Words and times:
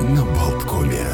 на 0.00 0.24
Болткоме. 0.24 1.07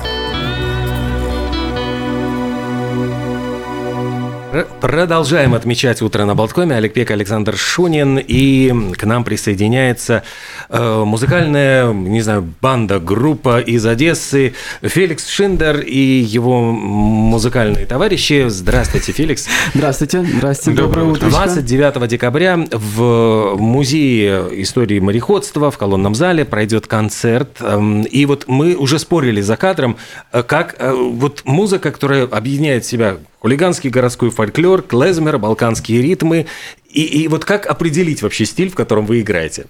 Продолжаем 4.81 5.55
отмечать 5.55 6.01
утро 6.01 6.25
на 6.25 6.37
Болткоме. 6.37 6.77
Олег 6.77 6.93
Пек, 6.93 7.11
Александр 7.11 7.57
Шунин. 7.57 8.19
И 8.19 8.73
к 8.93 9.03
нам 9.05 9.25
присоединяется 9.25 10.23
э, 10.69 11.03
музыкальная, 11.05 11.93
не 11.93 12.21
знаю, 12.21 12.49
банда, 12.61 13.01
группа 13.01 13.59
из 13.59 13.85
Одессы. 13.85 14.55
Феликс 14.81 15.27
Шиндер 15.27 15.81
и 15.81 15.99
его 15.99 16.63
музыкальные 16.63 17.87
товарищи. 17.87 18.47
Здравствуйте, 18.49 19.11
Феликс. 19.11 19.49
Здравствуйте. 19.75 20.25
Здравствуйте. 20.25 20.81
Доброе 20.81 21.07
утро. 21.07 21.29
29 21.29 22.09
декабря 22.09 22.57
в 22.71 23.57
Музее 23.59 24.63
истории 24.63 25.01
мореходства 25.01 25.73
в 25.73 25.79
колонном 25.79 26.15
зале 26.15 26.45
пройдет 26.45 26.87
концерт. 26.87 27.57
Эм, 27.61 28.03
и 28.03 28.25
вот 28.27 28.45
мы 28.47 28.77
уже 28.77 29.01
спорили 29.01 29.41
за 29.41 29.57
кадром, 29.57 29.97
э, 30.33 30.45
как 30.45 30.77
э, 30.79 30.93
вот 30.93 31.43
музыка, 31.45 31.91
которая 31.91 32.25
объединяет 32.25 32.85
в 32.85 32.89
себя 32.89 33.17
хулиганский 33.45 33.91
городской 33.91 34.31
фольклор, 34.31 34.81
клезмер, 34.81 35.37
балканские 35.37 36.01
ритмы. 36.01 36.47
И, 36.89 37.03
и 37.03 37.29
вот 37.29 37.45
как 37.45 37.67
определить 37.67 38.23
вообще 38.23 38.47
стиль, 38.47 38.71
в 38.71 38.75
котором 38.75 39.05
вы 39.05 39.21
играете? 39.21 39.67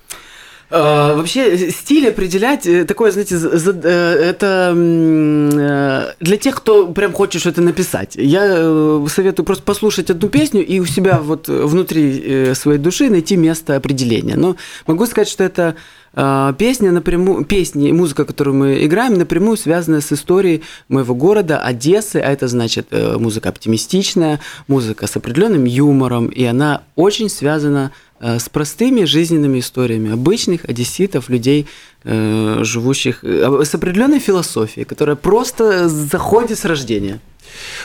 Uh, 0.70 1.16
вообще 1.16 1.70
стиль 1.70 2.09
определять 2.09 2.66
э, 2.66 2.84
такое, 2.84 3.10
знаете, 3.12 3.37
э, 3.37 4.30
это 4.30 4.73
для 6.20 6.37
тех, 6.37 6.56
кто 6.56 6.87
прям 6.87 7.12
хочет 7.12 7.42
что-то 7.42 7.60
написать. 7.60 8.16
Я 8.16 8.47
советую 9.09 9.45
просто 9.45 9.62
послушать 9.62 10.09
одну 10.09 10.28
песню 10.28 10.64
и 10.64 10.78
у 10.80 10.86
себя 10.86 11.19
вот 11.19 11.48
внутри 11.48 12.55
своей 12.55 12.78
души 12.78 13.11
найти 13.11 13.36
место 13.36 13.77
определения. 13.77 14.36
Но 14.36 14.56
могу 14.86 15.05
сказать, 15.06 15.28
что 15.28 15.45
это 15.45 15.75
песня 16.15 16.93
напрямую, 16.93 17.45
песни 17.45 17.89
и 17.89 17.93
музыка, 17.93 18.25
которую 18.25 18.57
мы 18.57 18.85
играем, 18.85 19.15
напрямую 19.15 19.57
связана 19.57 20.01
с 20.01 20.13
историей 20.13 20.62
моего 20.89 21.15
города, 21.15 21.59
Одессы, 21.59 22.17
а 22.17 22.31
это 22.31 22.48
значит 22.48 22.89
музыка 22.93 23.48
оптимистичная, 23.48 24.41
музыка 24.69 25.06
с 25.06 25.17
определенным 25.17 25.65
юмором, 25.65 26.29
и 26.29 26.45
она 26.45 26.83
очень 26.95 27.29
связана 27.29 27.93
Э, 28.27 28.39
с 28.39 28.48
простыми 28.48 29.05
жизненными 29.05 29.59
историями 29.59 30.11
обычных 30.11 30.65
одесситов, 30.65 31.29
людей, 31.29 31.67
э, 32.05 32.58
живущих 32.62 33.20
э, 33.22 33.62
с 33.64 33.74
определенной 33.74 34.19
философией, 34.19 34.84
которая 34.84 35.16
просто 35.16 35.88
заходит 35.88 36.58
с 36.58 36.64
рождения. 36.64 37.20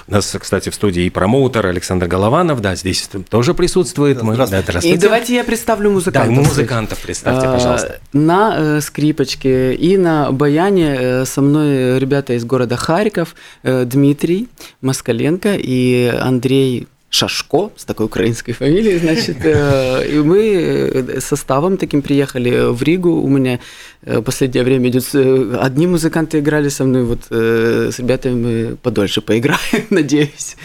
У 0.08 0.14
нас, 0.14 0.36
кстати, 0.40 0.70
в 0.70 0.76
студии 0.76 1.04
и 1.04 1.10
промоутер 1.10 1.68
Александр 1.68 2.08
Голованов, 2.08 2.62
да, 2.62 2.76
здесь 2.76 3.10
тоже 3.30 3.54
присутствует. 3.54 4.22
Мы, 4.24 4.36
да, 4.36 4.62
И 4.84 4.98
давайте 4.98 5.36
я 5.36 5.44
представлю 5.44 5.92
музыкантов. 5.92 6.36
Да, 6.36 6.42
музыкантов 6.42 7.00
представьте, 7.00 7.46
пожалуйста. 7.48 8.00
На 8.14 8.82
скрипочке 8.82 9.76
и 9.76 9.98
на 9.98 10.32
баяне 10.32 11.26
со 11.26 11.42
мной 11.42 12.00
ребята 12.00 12.34
из 12.34 12.46
города 12.46 12.78
Харьков, 12.78 13.36
Дмитрий 13.64 14.48
Москаленко 14.82 15.56
и 15.56 16.12
Андрей 16.20 16.88
Шашко, 17.10 17.72
с 17.76 17.86
такой 17.86 18.06
украинской 18.06 18.54
фамилией, 18.54 19.00
значит, 19.00 19.38
э, 19.44 20.08
и 20.08 20.20
мы 20.20 20.40
э, 20.40 21.20
составом 21.20 21.78
таким 21.78 22.02
приехали 22.02 22.72
в 22.72 22.84
Ригу. 22.84 23.22
У 23.22 23.28
меня 23.28 23.60
э, 24.04 24.22
последнее 24.22 24.64
время 24.64 24.90
идет... 24.90 25.16
Одни 25.60 25.88
музыканты 25.88 26.40
играли 26.40 26.70
со 26.70 26.86
мной, 26.86 27.04
вот 27.04 27.20
с 27.30 28.00
ребятами 28.00 28.34
мы 28.34 28.76
подольше 28.76 29.22
поиграем, 29.22 29.86
надеюсь. 29.90 30.56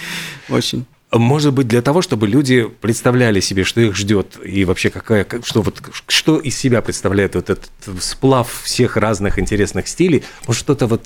Очень. 0.48 0.84
Может 1.14 1.52
быть, 1.52 1.68
для 1.68 1.80
того, 1.80 2.02
чтобы 2.02 2.26
люди 2.26 2.68
представляли 2.80 3.38
себе, 3.38 3.62
что 3.62 3.80
их 3.80 3.94
ждет, 3.94 4.36
и 4.44 4.64
вообще 4.64 4.90
какая, 4.90 5.24
что, 5.44 5.62
вот, 5.62 5.80
что 6.08 6.38
из 6.38 6.58
себя 6.58 6.82
представляет 6.82 7.36
вот 7.36 7.50
этот 7.50 7.70
сплав 8.00 8.62
всех 8.64 8.96
разных 8.96 9.38
интересных 9.38 9.86
стилей. 9.86 10.24
Может, 10.48 10.60
что-то 10.60 10.88
вот 10.88 11.04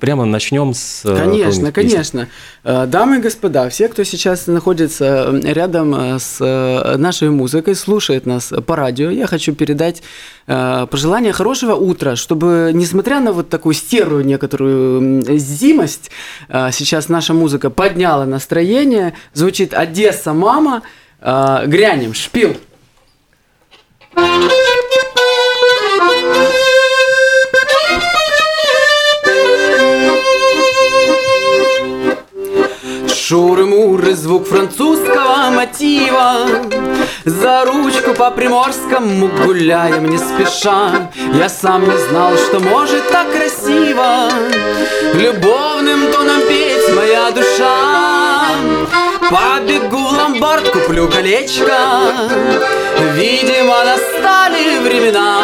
прямо 0.00 0.24
начнем 0.24 0.74
с... 0.74 1.02
Э, 1.04 1.16
конечно, 1.16 1.70
конечно. 1.70 2.28
Э, 2.64 2.86
дамы 2.86 3.18
и 3.18 3.20
господа, 3.20 3.68
все, 3.68 3.88
кто 3.88 4.02
сейчас 4.02 4.48
находится 4.48 5.32
рядом 5.44 5.94
э, 5.94 6.18
с 6.18 6.96
нашей 6.96 7.30
музыкой, 7.30 7.76
слушает 7.76 8.26
нас 8.26 8.52
по 8.66 8.74
радио, 8.74 9.10
я 9.10 9.26
хочу 9.26 9.54
передать 9.54 10.02
пожелание 10.46 11.32
хорошего 11.32 11.74
утра, 11.74 12.14
чтобы, 12.14 12.70
несмотря 12.72 13.18
на 13.18 13.32
вот 13.32 13.48
такую 13.48 13.74
стерую 13.74 14.24
некоторую 14.24 15.36
зимость, 15.38 16.12
сейчас 16.48 17.08
наша 17.08 17.34
музыка 17.34 17.68
подняла 17.68 18.26
настроение, 18.26 19.14
звучит 19.36 19.74
Одесса, 19.74 20.32
мама. 20.32 20.82
Э, 21.20 21.64
грянем, 21.66 22.14
шпил. 22.14 22.56
Шуры-муры, 33.08 34.14
звук 34.14 34.46
французского 34.46 35.50
мотива. 35.50 36.46
За 37.24 37.64
ручку 37.64 38.14
по 38.14 38.30
приморскому 38.30 39.28
гуляем 39.44 40.08
не 40.08 40.16
спеша. 40.16 41.10
Я 41.34 41.48
сам 41.48 41.82
не 41.82 41.98
знал, 42.08 42.36
что 42.36 42.60
может 42.60 43.10
так 43.10 43.30
красиво. 43.32 44.30
Любовным 45.14 46.12
тоном 46.12 46.40
петь 46.48 46.94
моя 46.94 47.30
душа 47.32 48.15
Побегу 49.30 49.98
в 49.98 50.12
ломбард, 50.12 50.68
куплю 50.70 51.08
колечко. 51.08 51.76
Видимо, 53.14 53.84
настали 53.84 54.78
времена 54.78 55.40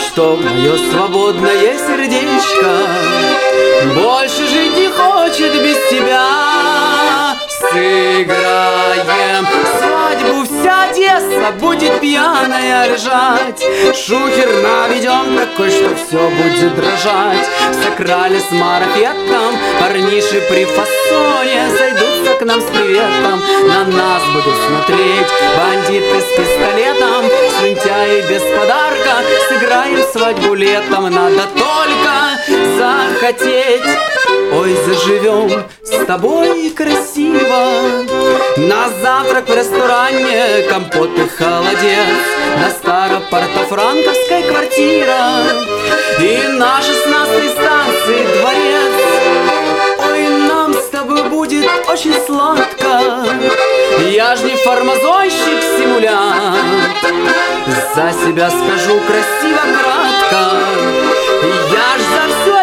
Что 0.00 0.36
мое 0.36 0.76
свободное 0.90 1.76
сердечко 1.78 2.70
Больше 3.94 4.46
жить 4.48 4.76
не 4.76 4.88
хочет 4.88 5.52
без 5.62 5.76
тебя 5.90 6.26
Сыграем. 7.70 9.46
Свадьбу, 9.78 10.44
вся 10.44 10.82
Одесса 10.90 11.52
будет 11.58 12.00
пьяная 12.00 12.88
лежать 12.88 13.62
Шухер 13.96 14.48
наведем 14.62 15.36
такой, 15.36 15.70
что 15.70 15.94
все 15.94 16.28
будет 16.30 16.74
дрожать. 16.74 17.48
Сыграли 17.82 18.38
с 18.38 18.50
марафетом, 18.50 19.54
парниши 19.80 20.40
при 20.50 20.64
фасоне 20.64 21.68
Зайдутся 21.78 22.34
к 22.38 22.44
нам 22.44 22.60
с 22.60 22.64
приветом, 22.64 23.40
на 23.68 23.84
нас 23.84 24.22
будут 24.34 24.56
смотреть 24.66 25.28
Бандиты 25.56 26.20
с 26.20 26.36
пистолетом, 26.36 27.24
слюнтяи 27.58 28.20
без 28.28 28.42
подарка 28.58 29.22
Сыграем 29.48 30.02
свадьбу 30.12 30.54
летом, 30.54 31.10
надо 31.10 31.46
только 31.54 32.12
захотеть 32.76 33.82
Ой, 34.54 34.76
заживем 34.86 35.64
с 35.82 36.04
тобой 36.06 36.70
красиво. 36.70 38.04
На 38.56 38.88
завтрак 39.02 39.48
в 39.48 39.56
ресторане 39.56 40.62
компот 40.68 41.10
и 41.18 41.26
холодец. 41.28 42.22
На 42.58 42.70
старопортофранковской 42.70 44.42
квартира 44.42 45.42
И 46.20 46.48
на 46.58 46.82
шестнадцатой 46.82 47.48
станции 47.48 48.26
дворец. 48.38 48.92
Ой, 50.10 50.28
нам 50.48 50.74
с 50.74 50.88
тобой 50.88 51.22
будет 51.30 51.66
очень 51.88 52.14
сладко. 52.26 53.26
Я 54.10 54.36
ж 54.36 54.42
не 54.42 54.56
фармазойщик, 54.56 55.62
симулянт. 55.78 56.58
За 57.94 58.12
себя 58.12 58.50
скажу 58.50 59.00
красиво, 59.06 59.62
кратко. 59.80 60.58
Я 61.72 61.98
ж 61.98 62.02
за 62.02 62.22
музыкант 62.32 62.61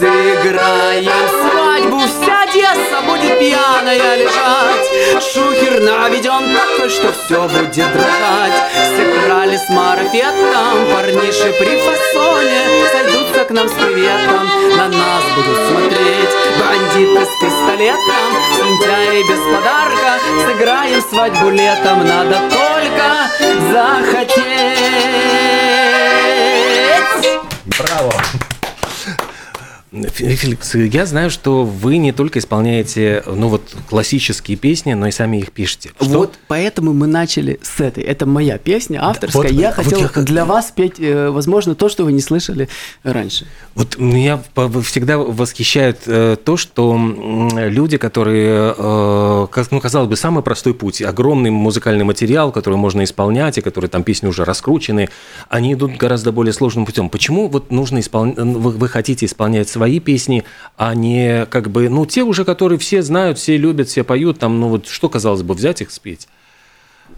Сыграем. 0.00 1.12
Свадьбу, 1.28 1.98
вся 1.98 2.42
Одесса 2.44 3.02
будет 3.06 3.38
пьяная 3.38 4.16
лежать. 4.16 5.22
Шухер 5.22 5.80
наведен 5.82 6.56
такой, 6.56 6.88
что 6.88 7.12
все 7.12 7.42
будет 7.42 7.92
дрожать 7.92 8.58
Сыграли 8.96 9.58
с 9.58 9.68
марафетом, 9.68 10.86
парниши 10.90 11.52
при 11.58 11.76
фасоне. 11.76 12.62
Сойдутся 12.90 13.44
к 13.44 13.50
нам 13.50 13.68
с 13.68 13.72
приветом, 13.72 14.48
на 14.74 14.88
нас 14.88 15.24
будут 15.36 15.58
смотреть. 15.68 16.32
Бандиты 16.58 17.22
с 17.26 17.34
пистолетом, 17.38 18.30
слюнтяи 18.56 19.22
без 19.28 19.40
подарка. 19.54 20.18
Сыграем 20.46 21.02
свадьбу 21.10 21.50
летом, 21.50 22.06
надо 22.08 22.40
только 22.48 23.28
захотеть. 23.70 24.40
Браво! 27.78 28.49
Феликс, 29.92 30.76
я 30.76 31.04
знаю, 31.04 31.30
что 31.30 31.64
вы 31.64 31.96
не 31.96 32.12
только 32.12 32.38
исполняете, 32.38 33.24
ну 33.26 33.48
вот, 33.48 33.62
классические 33.88 34.56
песни, 34.56 34.92
но 34.92 35.08
и 35.08 35.10
сами 35.10 35.38
их 35.38 35.50
пишете. 35.50 35.90
Что? 36.00 36.18
Вот 36.18 36.34
поэтому 36.46 36.92
мы 36.92 37.08
начали 37.08 37.58
с 37.60 37.80
этой. 37.80 38.04
Это 38.04 38.24
моя 38.24 38.56
песня, 38.58 39.04
авторская. 39.04 39.42
Вот, 39.42 39.50
я 39.50 39.72
хотел 39.72 40.02
вот 40.02 40.16
я... 40.16 40.22
для 40.22 40.44
вас 40.44 40.70
петь, 40.70 41.00
э, 41.00 41.30
возможно, 41.30 41.74
то, 41.74 41.88
что 41.88 42.04
вы 42.04 42.12
не 42.12 42.20
слышали 42.20 42.68
раньше. 43.02 43.46
Вот 43.74 43.98
меня 43.98 44.40
всегда 44.84 45.18
восхищает 45.18 46.02
э, 46.06 46.36
то, 46.36 46.56
что 46.56 46.96
люди, 47.52 47.96
которые, 47.96 48.74
э, 48.78 49.64
ну, 49.72 49.80
казалось 49.80 50.08
бы, 50.08 50.14
самый 50.14 50.44
простой 50.44 50.72
путь, 50.72 51.02
огромный 51.02 51.50
музыкальный 51.50 52.04
материал, 52.04 52.52
который 52.52 52.76
можно 52.76 53.02
исполнять, 53.02 53.58
и 53.58 53.60
которые 53.60 53.90
там 53.90 54.04
песни 54.04 54.28
уже 54.28 54.44
раскручены, 54.44 55.08
они 55.48 55.74
идут 55.74 55.96
гораздо 55.96 56.30
более 56.30 56.52
сложным 56.52 56.86
путем. 56.86 57.10
Почему 57.10 57.48
вот 57.48 57.72
нужно 57.72 57.98
исполнять, 57.98 58.38
вы 58.38 58.88
хотите 58.88 59.26
исполнять 59.26 59.68
свои 59.80 59.98
песни, 59.98 60.44
а 60.76 60.94
не 60.94 61.46
как 61.46 61.70
бы, 61.70 61.88
ну, 61.88 62.04
те 62.04 62.22
уже, 62.22 62.44
которые 62.44 62.78
все 62.78 63.02
знают, 63.02 63.38
все 63.38 63.56
любят, 63.56 63.88
все 63.88 64.04
поют, 64.04 64.38
там, 64.38 64.60
ну, 64.60 64.68
вот 64.68 64.86
что, 64.86 65.08
казалось 65.08 65.42
бы, 65.42 65.54
взять 65.54 65.80
их 65.80 65.90
спеть? 65.90 66.28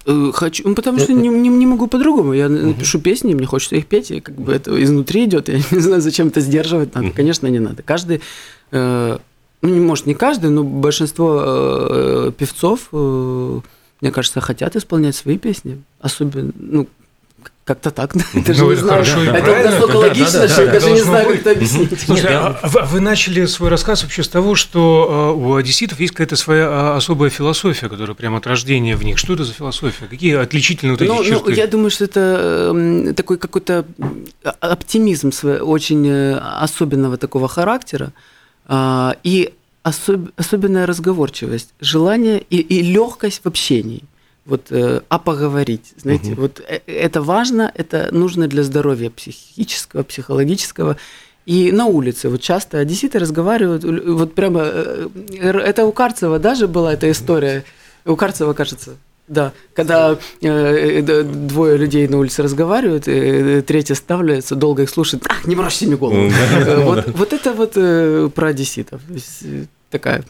Э, 0.06 0.30
хочу, 0.32 0.68
ну, 0.68 0.76
потому 0.76 1.00
что 1.00 1.12
не, 1.12 1.28
не, 1.28 1.48
не 1.48 1.66
могу 1.66 1.88
по-другому. 1.88 2.34
Я 2.34 2.48
напишу 2.48 3.00
песни, 3.00 3.34
мне 3.34 3.46
хочется 3.46 3.74
их 3.74 3.86
петь, 3.86 4.12
и 4.12 4.20
как 4.20 4.36
бы 4.36 4.52
это 4.52 4.80
изнутри 4.80 5.24
идет. 5.24 5.48
Я 5.48 5.56
не 5.72 5.80
знаю, 5.80 6.00
зачем 6.00 6.28
это 6.28 6.40
сдерживать 6.40 6.94
надо. 6.94 7.10
Конечно, 7.10 7.48
не 7.48 7.58
надо. 7.58 7.82
Каждый, 7.82 8.20
э, 8.70 9.18
ну, 9.62 9.68
не 9.68 9.80
может, 9.80 10.06
не 10.06 10.14
каждый, 10.14 10.50
но 10.50 10.62
большинство 10.62 11.42
э, 11.44 12.32
певцов, 12.38 12.90
э, 12.92 13.60
мне 14.00 14.12
кажется, 14.12 14.40
хотят 14.40 14.76
исполнять 14.76 15.16
свои 15.16 15.36
песни. 15.36 15.82
Особенно, 16.00 16.52
ну, 16.54 16.86
как-то 17.64 17.92
так, 17.92 18.14
это 18.34 18.54
же 18.54 18.64
ну, 18.64 18.70
не 18.70 18.76
знаю. 18.76 19.04
Это 19.04 19.70
настолько 19.70 19.96
логично, 19.96 20.48
что 20.48 20.62
я 20.62 20.72
даже 20.72 20.90
не 20.90 21.00
знаю, 21.00 21.28
как 21.28 21.36
это 21.36 21.50
объяснить. 21.52 22.24
А, 22.24 22.58
а 22.60 22.68
вы 22.68 23.00
начали 23.00 23.46
свой 23.46 23.70
рассказ 23.70 24.02
вообще 24.02 24.22
с 24.22 24.28
того, 24.28 24.56
что 24.56 25.06
а, 25.08 25.32
у 25.32 25.54
одесситов 25.54 26.00
есть 26.00 26.12
какая-то 26.12 26.36
своя 26.36 26.96
особая 26.96 27.30
философия, 27.30 27.88
которая 27.88 28.16
прямо 28.16 28.38
от 28.38 28.46
рождения 28.46 28.96
в 28.96 29.04
них. 29.04 29.18
Что 29.18 29.34
это 29.34 29.44
за 29.44 29.52
философия? 29.52 30.06
Какие 30.06 30.34
отличительные 30.36 30.92
вот 30.92 31.02
эти 31.02 31.08
ну, 31.08 31.24
черты? 31.24 31.50
Ну, 31.50 31.56
я 31.56 31.66
думаю, 31.68 31.90
что 31.90 32.04
это 32.04 33.14
такой 33.16 33.38
какой-то 33.38 33.84
оптимизм 34.60 35.30
очень 35.60 36.08
э, 36.08 36.38
особенного 36.38 37.16
такого 37.16 37.48
характера 37.48 38.12
и 39.22 39.52
особенная 39.82 40.86
разговорчивость, 40.86 41.70
желание 41.80 42.40
и, 42.50 42.58
и 42.58 42.82
легкость 42.82 43.40
в 43.42 43.48
общении 43.48 44.04
вот, 44.44 44.66
э, 44.70 45.00
а 45.08 45.18
поговорить. 45.18 45.94
Знаете, 45.96 46.32
угу. 46.32 46.42
вот 46.42 46.60
э, 46.66 46.80
это 46.86 47.22
важно, 47.22 47.70
это 47.74 48.08
нужно 48.12 48.48
для 48.48 48.62
здоровья 48.62 49.10
психического, 49.10 50.02
психологического. 50.02 50.96
И 51.46 51.72
на 51.72 51.86
улице 51.86 52.28
вот 52.28 52.40
часто 52.40 52.78
одесситы 52.78 53.18
разговаривают, 53.18 53.84
вот 53.84 54.34
прямо, 54.34 54.62
э, 54.62 55.08
это 55.38 55.84
у 55.84 55.92
Карцева 55.92 56.38
даже 56.38 56.68
была 56.68 56.94
эта 56.94 57.10
история, 57.10 57.64
у 58.04 58.16
Карцева, 58.16 58.52
кажется, 58.52 58.96
да, 59.28 59.52
когда 59.74 60.18
э, 60.40 61.22
двое 61.22 61.76
людей 61.76 62.08
на 62.08 62.18
улице 62.18 62.42
разговаривают, 62.42 63.06
э, 63.06 63.62
третья 63.62 63.94
ставляется, 63.94 64.56
долго 64.56 64.82
их 64.82 64.90
слушает, 64.90 65.24
а, 65.28 65.34
не 65.46 65.54
морочьте 65.54 65.86
мне 65.86 65.96
голову. 65.96 66.30
Вот, 67.14 67.32
это 67.32 67.52
вот 67.52 68.34
про 68.34 68.48
одесситов. 68.48 69.00
Такая 69.90 70.24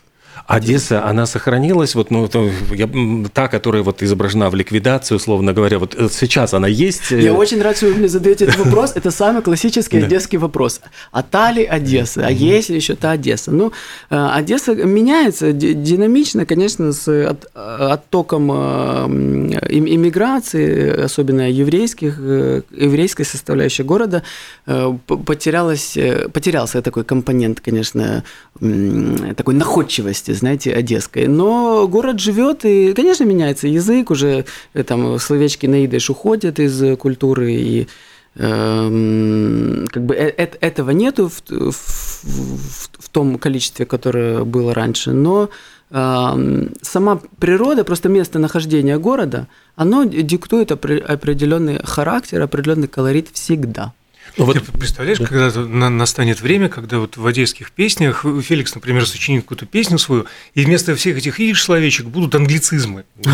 Одесса, 0.46 1.05
она 1.05 1.26
сохранилась, 1.26 1.94
вот, 1.94 2.11
ну, 2.11 2.29
я, 2.73 2.88
та, 3.32 3.49
которая 3.49 3.82
вот 3.82 4.02
изображена 4.02 4.50
в 4.50 4.55
ликвидации, 4.55 5.14
условно 5.14 5.52
говоря, 5.52 5.79
вот 5.79 5.94
э, 5.94 6.08
сейчас 6.11 6.55
она 6.55 6.69
есть? 6.69 7.11
Я 7.11 7.31
э, 7.31 7.32
очень 7.32 7.62
рад, 7.62 7.76
что 7.76 7.87
вы 7.87 7.94
мне 7.94 8.08
задаете 8.08 8.44
этот 8.46 8.58
вопрос. 8.58 8.93
Это 8.94 9.11
самый 9.11 9.43
классический 9.43 9.99
одесский 9.99 10.38
вопрос. 10.38 10.81
А 11.12 11.23
та 11.23 11.52
ли 11.52 11.64
Одесса? 11.64 12.26
А 12.26 12.31
есть 12.31 12.70
ли 12.70 12.76
еще 12.76 12.94
та 12.96 13.12
Одесса? 13.12 13.50
Ну, 13.52 13.73
э, 14.11 14.29
Одесса 14.38 14.75
меняется 14.75 15.52
динамично, 15.52 16.44
конечно, 16.44 16.93
с 16.93 17.37
оттоком 17.55 18.50
иммиграции, 19.69 21.05
особенно 21.05 21.50
еврейских, 21.50 22.19
еврейской 22.19 23.25
составляющей 23.25 23.82
города, 23.85 24.23
потерялась, 25.06 25.96
потерялся 26.32 26.82
такой 26.82 27.05
компонент, 27.05 27.61
конечно, 27.61 28.25
такой 29.37 29.55
находчивости 29.55 30.22
области, 30.23 30.33
знаете, 30.33 30.73
одесской. 30.73 31.27
Но 31.27 31.87
город 31.89 32.21
живет, 32.21 32.65
и, 32.65 32.93
конечно, 32.95 33.25
меняется 33.25 33.69
язык, 33.69 34.11
уже 34.11 34.45
э, 34.75 34.83
там 34.83 35.19
словечки 35.19 35.67
наидыш 35.67 36.11
уходят 36.11 36.59
из 36.59 36.97
культуры, 36.97 37.53
и 37.53 37.87
эм, 38.37 39.87
как 39.91 40.03
бы 40.05 40.15
э, 40.15 40.33
э, 40.37 40.49
этого 40.61 40.93
нету 40.93 41.29
в, 41.29 41.43
в, 41.49 42.89
в 42.99 43.09
том 43.11 43.39
количестве, 43.39 43.85
которое 43.85 44.45
было 44.45 44.75
раньше, 44.75 45.13
но 45.13 45.49
эм, 45.91 46.71
сама 46.83 47.21
природа, 47.39 47.85
просто 47.85 48.09
местонахождение 48.09 48.99
города, 48.99 49.47
оно 49.77 50.05
диктует 50.05 50.73
определенный 50.73 51.79
характер, 51.85 52.43
определенный 52.43 52.89
колорит 52.89 53.29
всегда. 53.33 53.93
Ну, 54.37 54.46
вот, 54.46 54.55
Ты 54.55 54.73
представляешь, 54.73 55.19
да. 55.19 55.26
когда 55.26 55.61
на, 55.61 55.90
настанет 55.90 56.40
время, 56.40 56.69
когда 56.69 56.99
вот 56.99 57.17
в 57.17 57.26
одесских 57.26 57.70
песнях 57.70 58.25
Феликс, 58.43 58.75
например, 58.75 59.06
сочинит 59.06 59.43
какую-то 59.43 59.67
песню 59.67 59.99
свою, 59.99 60.26
и 60.55 60.64
вместо 60.64 60.94
всех 60.94 61.19
этих 61.19 61.38
иш 61.38 61.62
словечек 61.62 62.06
будут 62.06 62.34
англицизмы. 62.34 63.05
Ну, 63.25 63.32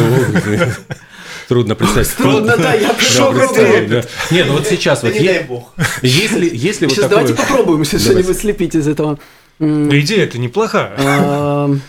трудно 1.48 1.74
представить. 1.74 2.14
Трудно, 2.16 2.56
да, 2.56 2.74
я 2.74 2.92
пришел 2.94 3.32
представить. 3.32 4.08
Не, 4.30 4.44
ну 4.44 4.54
вот 4.54 4.66
сейчас 4.66 5.02
вот... 5.02 5.14
Не 5.14 5.20
дай 5.20 5.44
бог. 5.44 5.72
Если, 6.02 6.50
если 6.52 6.86
вот 6.86 6.94
Сейчас 6.94 7.08
давайте 7.08 7.34
попробуем 7.34 7.84
что-нибудь 7.84 8.36
слепить 8.36 8.74
из 8.74 8.88
этого. 8.88 9.18
Идея 9.60 10.24
это 10.24 10.38
неплохая. 10.38 11.80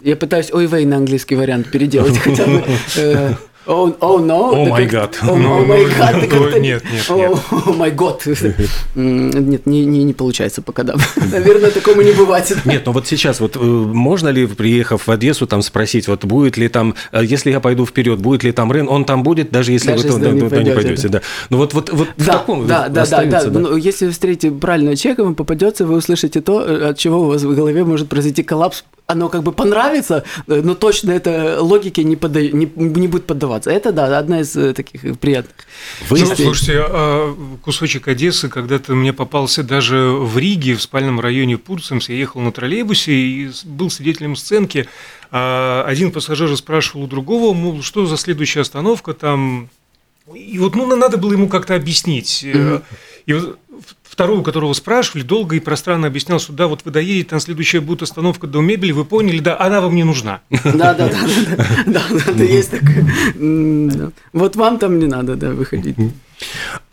Я 0.00 0.16
пытаюсь 0.16 0.52
ой 0.52 0.66
вей 0.66 0.84
на 0.84 0.98
английский 0.98 1.34
вариант 1.34 1.70
переделать 1.70 2.18
хотя 2.24 2.44
бы. 2.44 3.38
Э, 3.66 3.74
Oh, 3.74 3.96
oh 4.00 4.18
no. 4.24 4.54
О 4.54 4.64
май 4.66 4.86
гад. 4.86 5.18
О 5.22 5.34
май 5.34 5.86
гад. 5.86 6.16
Нет, 6.60 6.60
нет, 6.60 6.82
нет. 6.90 7.10
О 7.10 7.72
май 7.72 7.90
год. 7.90 8.26
Нет, 8.94 9.66
не, 9.66 9.84
не, 9.84 10.04
не 10.04 10.12
получается 10.12 10.62
пока, 10.62 10.82
да. 10.82 10.94
Наверное, 11.32 11.70
такому 11.70 12.02
не 12.02 12.12
бывает. 12.12 12.56
Нет, 12.64 12.86
но 12.86 12.92
вот 12.92 13.06
сейчас 13.06 13.40
вот 13.40 13.56
э, 13.56 13.60
можно 13.60 14.28
ли, 14.28 14.46
приехав 14.46 15.06
в 15.06 15.10
Одессу, 15.10 15.46
там 15.46 15.62
спросить, 15.62 16.08
вот 16.08 16.24
будет 16.24 16.56
ли 16.56 16.68
там, 16.68 16.94
э, 17.12 17.22
если 17.24 17.50
я 17.50 17.60
пойду 17.60 17.86
вперед, 17.86 18.20
будет 18.20 18.44
ли 18.44 18.52
там 18.52 18.72
Рен, 18.72 18.88
он 18.88 19.04
там 19.04 19.22
будет, 19.22 19.50
даже 19.50 19.72
если 19.72 19.88
даже 19.92 20.02
вы 20.02 20.08
если 20.08 20.18
туда 20.18 20.58
не, 20.58 20.64
не 20.68 20.74
пойдете, 20.74 21.08
да. 21.08 21.20
Ну 21.50 21.58
вот, 21.58 21.74
вот, 21.74 21.90
вот 21.90 22.08
да, 22.16 22.24
в 22.24 22.26
таком 22.26 22.66
да, 22.66 22.88
да, 22.88 23.06
да, 23.06 23.24
да, 23.24 23.44
да. 23.44 23.58
Ну, 23.58 23.76
если 23.76 24.06
вы 24.06 24.12
встретите 24.12 24.50
правильного 24.50 24.96
человека, 24.96 25.24
вам 25.24 25.34
попадется, 25.34 25.86
вы 25.86 25.96
услышите 25.96 26.40
то, 26.40 26.88
от 26.90 26.98
чего 26.98 27.22
у 27.22 27.26
вас 27.26 27.42
в 27.42 27.54
голове 27.54 27.84
может 27.84 28.08
произойти 28.08 28.42
коллапс 28.42 28.84
оно 29.06 29.28
как 29.28 29.42
бы 29.42 29.52
понравится, 29.52 30.24
э, 30.46 30.60
но 30.62 30.74
точно 30.74 31.10
это 31.10 31.58
логике 31.60 32.04
не, 32.04 32.16
подда... 32.16 32.40
не, 32.40 32.70
не 32.74 33.08
будет 33.08 33.26
поддаваться. 33.26 33.70
Это, 33.70 33.92
да, 33.92 34.18
одна 34.18 34.40
из 34.40 34.56
э, 34.56 34.72
таких 34.72 35.18
приятных. 35.18 35.54
Вы... 36.08 36.20
Ну, 36.20 36.34
слушайте, 36.34 36.78
а 36.78 37.36
кусочек 37.62 38.08
Одессы 38.08 38.48
когда-то 38.48 38.94
мне 38.94 39.12
попался 39.12 39.62
даже 39.62 39.96
в 39.96 40.38
Риге, 40.38 40.74
в 40.74 40.82
спальном 40.82 41.20
районе 41.20 41.58
Пурцемс. 41.58 42.08
Я 42.08 42.16
ехал 42.16 42.40
на 42.40 42.52
троллейбусе 42.52 43.12
и 43.12 43.50
был 43.64 43.90
свидетелем 43.90 44.36
сценки. 44.36 44.88
А 45.30 45.84
один 45.86 46.10
пассажир 46.10 46.56
спрашивал 46.56 47.04
у 47.04 47.06
другого, 47.06 47.52
мол, 47.52 47.82
что 47.82 48.06
за 48.06 48.16
следующая 48.16 48.60
остановка 48.60 49.12
там... 49.12 49.68
И 50.34 50.58
вот 50.58 50.74
ну, 50.74 50.86
надо 50.96 51.18
было 51.18 51.32
ему 51.32 51.48
как-то 51.48 51.74
объяснить. 51.74 52.44
Mm-hmm. 52.44 52.82
И 53.26 53.32
вот 53.34 53.58
второго, 54.14 54.42
которого 54.42 54.72
спрашивали, 54.72 55.24
долго 55.24 55.56
и 55.56 55.60
пространно 55.60 56.06
объяснял, 56.06 56.38
что 56.38 56.52
да, 56.52 56.68
вот 56.68 56.82
вы 56.84 56.92
доедете, 56.92 57.30
там 57.30 57.40
следующая 57.40 57.80
будет 57.80 58.02
остановка 58.02 58.46
до 58.46 58.60
мебели, 58.60 58.92
вы 58.92 59.04
поняли, 59.04 59.40
да, 59.40 59.58
она 59.60 59.80
вам 59.80 59.94
не 59.94 60.04
нужна. 60.04 60.40
Да, 60.50 60.94
да, 60.94 61.08
да, 61.08 61.18
да, 61.86 62.02
да, 62.10 62.32
да, 62.32 62.44
есть 62.44 62.70
такое. 62.70 64.12
Вот 64.32 64.56
вам 64.56 64.78
там 64.78 64.98
не 64.98 65.06
надо, 65.06 65.34
да, 65.34 65.50
выходить. 65.50 65.96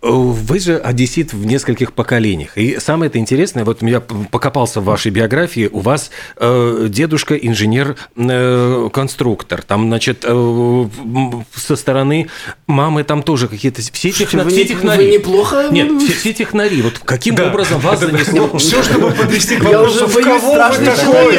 Вы 0.02 0.60
же 0.60 0.78
одессит 0.78 1.32
в 1.32 1.46
нескольких 1.46 1.94
поколениях. 1.94 2.58
И 2.58 2.80
самое 2.80 3.10
это 3.10 3.20
интересное, 3.20 3.64
вот 3.64 3.84
я 3.84 4.00
покопался 4.00 4.82
в 4.82 4.86
вашей 4.86 5.12
биографии, 5.12 5.70
у 5.72 5.78
вас 5.80 6.10
э, 6.38 6.88
дедушка 6.90 7.36
инженер-конструктор. 7.36 9.60
Э, 9.60 9.64
там, 9.68 9.90
значит, 9.90 10.26
э, 10.28 10.88
со 11.56 11.76
стороны 11.76 12.30
мамы 12.66 13.04
там 13.04 13.22
тоже 13.22 13.48
какие-то... 13.48 13.84
Все, 13.84 14.12
техно, 14.12 14.50
все 14.50 14.66
технари. 14.66 15.06
Вы 15.06 15.12
неплохо... 15.18 15.68
Нет, 15.70 16.02
все, 16.02 16.14
все 16.14 16.34
технари. 16.34 16.82
Вот 16.82 16.98
каким 16.98 17.36
да. 17.36 17.50
образом 17.50 17.80
вас 17.80 18.00
занесло... 18.00 18.58
Все, 18.58 18.82
чтобы 18.82 19.12
подвести 19.12 19.58
к 19.58 19.64
вопросу, 19.64 20.08
в 20.08 20.20
кого 20.20 20.54
вы 20.54 20.58
такой? 20.84 21.38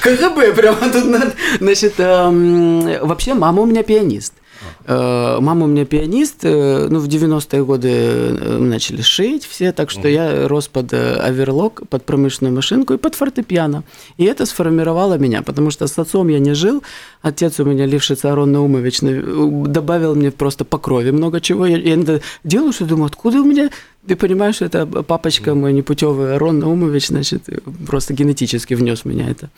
КГБ 0.00 0.54
прямо 0.54 0.90
тут... 0.90 1.04
Значит, 1.58 1.96
эм, 1.98 3.06
вообще 3.06 3.34
мама 3.34 3.60
у 3.60 3.66
меня 3.66 3.82
пианист. 3.82 4.32
Э, 4.86 5.38
мама 5.40 5.64
у 5.64 5.68
меня 5.68 5.84
пианист, 5.84 6.44
э, 6.44 6.88
ну, 6.90 6.98
в 6.98 7.08
90-е 7.08 7.64
годы 7.64 7.88
э, 7.88 8.58
начали 8.58 9.02
шить 9.02 9.44
все, 9.44 9.72
так 9.72 9.90
что 9.90 10.08
я 10.08 10.48
рос 10.48 10.68
под 10.68 10.92
оверлок, 10.92 11.82
под 11.88 12.04
промышленную 12.04 12.54
машинку 12.54 12.94
и 12.94 12.96
под 12.96 13.14
фортепиано. 13.14 13.84
И 14.16 14.24
это 14.24 14.46
сформировало 14.46 15.18
меня, 15.18 15.42
потому 15.42 15.70
что 15.70 15.86
с 15.86 15.98
отцом 15.98 16.28
я 16.28 16.38
не 16.38 16.54
жил, 16.54 16.82
отец 17.22 17.60
у 17.60 17.64
меня, 17.64 17.86
Лившиц 17.86 18.24
Арон 18.24 18.52
Наумович, 18.52 19.00
добавил 19.00 20.14
мне 20.14 20.30
просто 20.30 20.64
по 20.64 20.78
крови 20.78 21.10
много 21.10 21.40
чего. 21.40 21.66
Я, 21.66 21.76
я 21.76 22.20
делаю, 22.44 22.72
что 22.72 22.84
думаю, 22.84 23.06
откуда 23.06 23.40
у 23.40 23.44
меня 23.44 23.70
ты 24.10 24.16
понимаешь, 24.16 24.56
что 24.56 24.64
это 24.64 24.86
папочка 24.86 25.54
мой 25.54 25.72
непутевый 25.72 26.34
Арон 26.34 26.58
Наумович, 26.58 27.06
значит, 27.06 27.48
просто 27.86 28.12
генетически 28.12 28.74
внес 28.74 29.04
меня 29.04 29.30
это. 29.30 29.50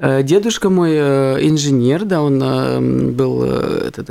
Э, 0.00 0.24
дедушка 0.24 0.68
мой 0.68 0.90
э, 0.94 1.38
инженер, 1.42 2.04
да, 2.04 2.20
он 2.20 2.42
э, 2.42 2.80
был, 3.12 3.44
этот, 3.44 4.08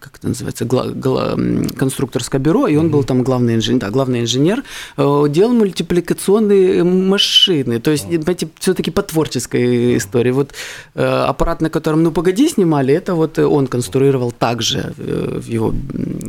как 0.00 0.16
это 0.18 0.28
называется, 0.28 0.64
гла, 0.64 0.86
гла, 0.88 1.38
конструкторское 1.78 2.40
бюро, 2.40 2.66
и 2.66 2.74
он 2.74 2.90
был 2.90 3.04
там 3.04 3.22
главный 3.22 3.54
инженер, 3.54 3.80
да, 3.80 3.90
главный 3.90 4.22
инженер, 4.22 4.64
делал 4.96 5.52
мультипликационные 5.52 6.82
машины, 6.82 7.78
то 7.78 7.92
есть, 7.92 8.06
понимаете, 8.06 8.48
все-таки 8.58 8.90
по 8.90 9.02
творческой 9.02 9.96
истории. 9.96 10.32
Вот 10.32 10.54
аппарат, 10.94 11.60
на 11.60 11.70
котором 11.70 12.02
«Ну, 12.02 12.10
погоди» 12.10 12.48
снимали, 12.48 12.92
это 12.92 13.14
вот 13.14 13.38
он 13.38 13.68
конструировал 13.68 14.32
также 14.32 14.92
в 14.96 15.46
его 15.46 15.72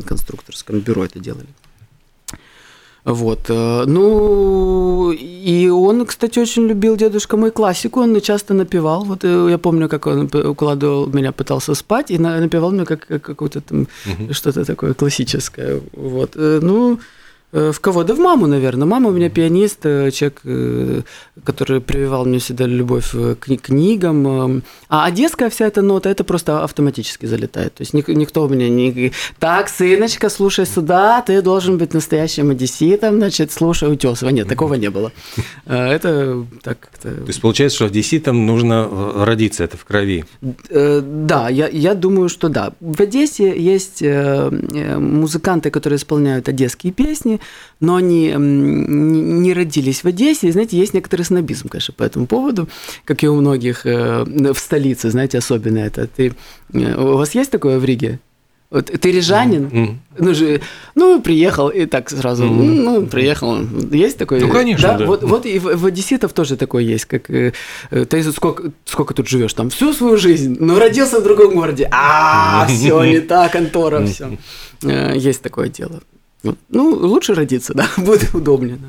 конструкторском 0.06 0.78
бюро 0.78 1.04
это 1.04 1.18
делали. 1.18 1.48
Вот. 3.04 3.50
Э, 3.50 3.84
ну, 3.86 5.10
и 5.10 5.68
он, 5.68 6.06
кстати, 6.06 6.38
очень 6.38 6.68
любил 6.68 6.96
дедушка 6.96 7.36
мой 7.36 7.50
классику, 7.50 8.00
он 8.00 8.20
часто 8.20 8.54
напевал. 8.54 9.04
Вот 9.04 9.24
э, 9.24 9.48
я 9.50 9.58
помню, 9.58 9.88
как 9.88 10.06
он 10.06 10.30
укладывал 10.32 11.06
меня, 11.06 11.32
пытался 11.32 11.74
спать, 11.74 12.10
и 12.10 12.18
напевал 12.18 12.70
мне 12.70 12.84
как, 12.84 13.06
как 13.06 13.22
какое-то 13.22 13.60
там 13.60 13.88
угу. 14.06 14.32
что-то 14.32 14.64
такое 14.64 14.94
классическое. 14.94 15.80
Вот. 15.92 16.36
Э, 16.36 16.60
ну, 16.62 17.00
в 17.52 17.80
кого? 17.80 18.02
Да 18.02 18.14
в 18.14 18.18
маму, 18.18 18.46
наверное. 18.46 18.86
Мама 18.86 19.10
у 19.10 19.12
меня 19.12 19.28
пианист, 19.28 19.84
э, 19.84 20.10
человек, 20.10 20.40
э, 20.44 21.02
который 21.44 21.80
прививал 21.82 22.24
мне 22.24 22.38
всегда 22.38 22.64
любовь 22.64 23.10
к 23.12 23.46
книгам. 23.60 24.62
А 24.88 25.04
одесская 25.04 25.50
вся 25.50 25.66
эта 25.66 25.82
нота, 25.82 26.08
это 26.08 26.24
просто 26.24 26.64
автоматически 26.64 27.26
залетает. 27.26 27.74
То 27.74 27.82
есть 27.82 27.92
никто 27.92 28.44
у 28.44 28.48
меня 28.48 28.70
не... 28.70 29.12
Так, 29.38 29.68
сыночка, 29.68 30.30
слушай 30.30 30.64
сюда, 30.64 31.22
ты 31.22 31.42
должен 31.42 31.76
быть 31.76 31.92
настоящим 31.92 32.50
одесситом, 32.50 33.16
значит, 33.16 33.52
слушай 33.52 33.92
Утесова. 33.92 34.30
Нет, 34.30 34.48
такого 34.48 34.74
не 34.74 34.88
было. 34.88 35.12
Это 35.66 36.46
так 36.62 36.80
как-то... 36.80 37.10
То 37.10 37.26
есть 37.26 37.40
получается, 37.42 37.76
что 37.76 37.86
одесситам 37.86 38.46
нужно 38.46 38.88
родиться, 39.26 39.64
это 39.64 39.76
в 39.76 39.84
крови? 39.84 40.24
Да, 40.70 41.50
я, 41.50 41.68
я 41.68 41.94
думаю, 41.94 42.30
что 42.30 42.48
да. 42.48 42.72
В 42.80 43.00
Одессе 43.00 43.54
есть 43.58 44.02
музыканты, 44.02 45.70
которые 45.70 45.98
исполняют 45.98 46.48
одесские 46.48 46.92
песни, 46.92 47.40
но 47.80 47.96
они 47.96 48.32
не 48.36 49.52
родились 49.52 50.04
в 50.04 50.06
Одессе. 50.06 50.48
И, 50.48 50.52
знаете, 50.52 50.78
есть 50.78 50.94
некоторый 50.94 51.22
снобизм, 51.22 51.68
конечно, 51.68 51.94
по 51.94 52.04
этому 52.04 52.26
поводу, 52.26 52.68
как 53.04 53.24
и 53.24 53.28
у 53.28 53.34
многих 53.34 53.84
э, 53.84 54.24
в 54.24 54.58
столице, 54.58 55.10
знаете, 55.10 55.38
особенно 55.38 55.78
это. 55.78 56.06
Ты, 56.06 56.32
э, 56.72 56.94
у 56.94 57.16
вас 57.16 57.34
есть 57.34 57.50
такое 57.50 57.78
в 57.78 57.84
Риге? 57.84 58.20
Вот 58.72 58.86
ты 58.86 59.12
рижанин, 59.12 59.66
mm-hmm. 59.66 59.96
ну 60.18 60.34
же, 60.34 60.62
ну 60.94 61.20
приехал 61.20 61.68
и 61.68 61.84
так 61.84 62.08
сразу, 62.08 62.44
mm-hmm. 62.44 62.80
ну 62.80 63.06
приехал, 63.06 63.58
есть 63.90 64.16
такое? 64.16 64.40
Ну 64.40 64.48
конечно, 64.48 64.88
да. 64.88 64.98
да. 64.98 65.04
Вот, 65.04 65.22
вот 65.24 65.44
и 65.44 65.58
в, 65.58 65.76
в 65.76 65.84
одесситов 65.84 66.32
тоже 66.32 66.56
такое 66.56 66.82
есть, 66.82 67.04
как 67.04 67.28
э, 67.28 67.52
ты 67.90 68.32
сколько 68.32 68.72
сколько 68.86 69.12
тут 69.12 69.28
живешь 69.28 69.52
там 69.52 69.68
всю 69.68 69.92
свою 69.92 70.16
жизнь, 70.16 70.56
но 70.58 70.78
родился 70.78 71.20
в 71.20 71.22
другом 71.22 71.54
городе, 71.54 71.86
а 71.92 72.66
все 72.66 73.04
не 73.04 73.20
так, 73.20 73.52
контора, 73.52 74.06
все, 74.06 74.38
есть 74.80 75.42
такое 75.42 75.68
дело. 75.68 76.00
Ну, 76.42 76.90
лучше 76.90 77.34
родиться, 77.34 77.74
да, 77.76 77.88
будет 77.96 78.34
удобнее. 78.34 78.76
Да. 78.76 78.88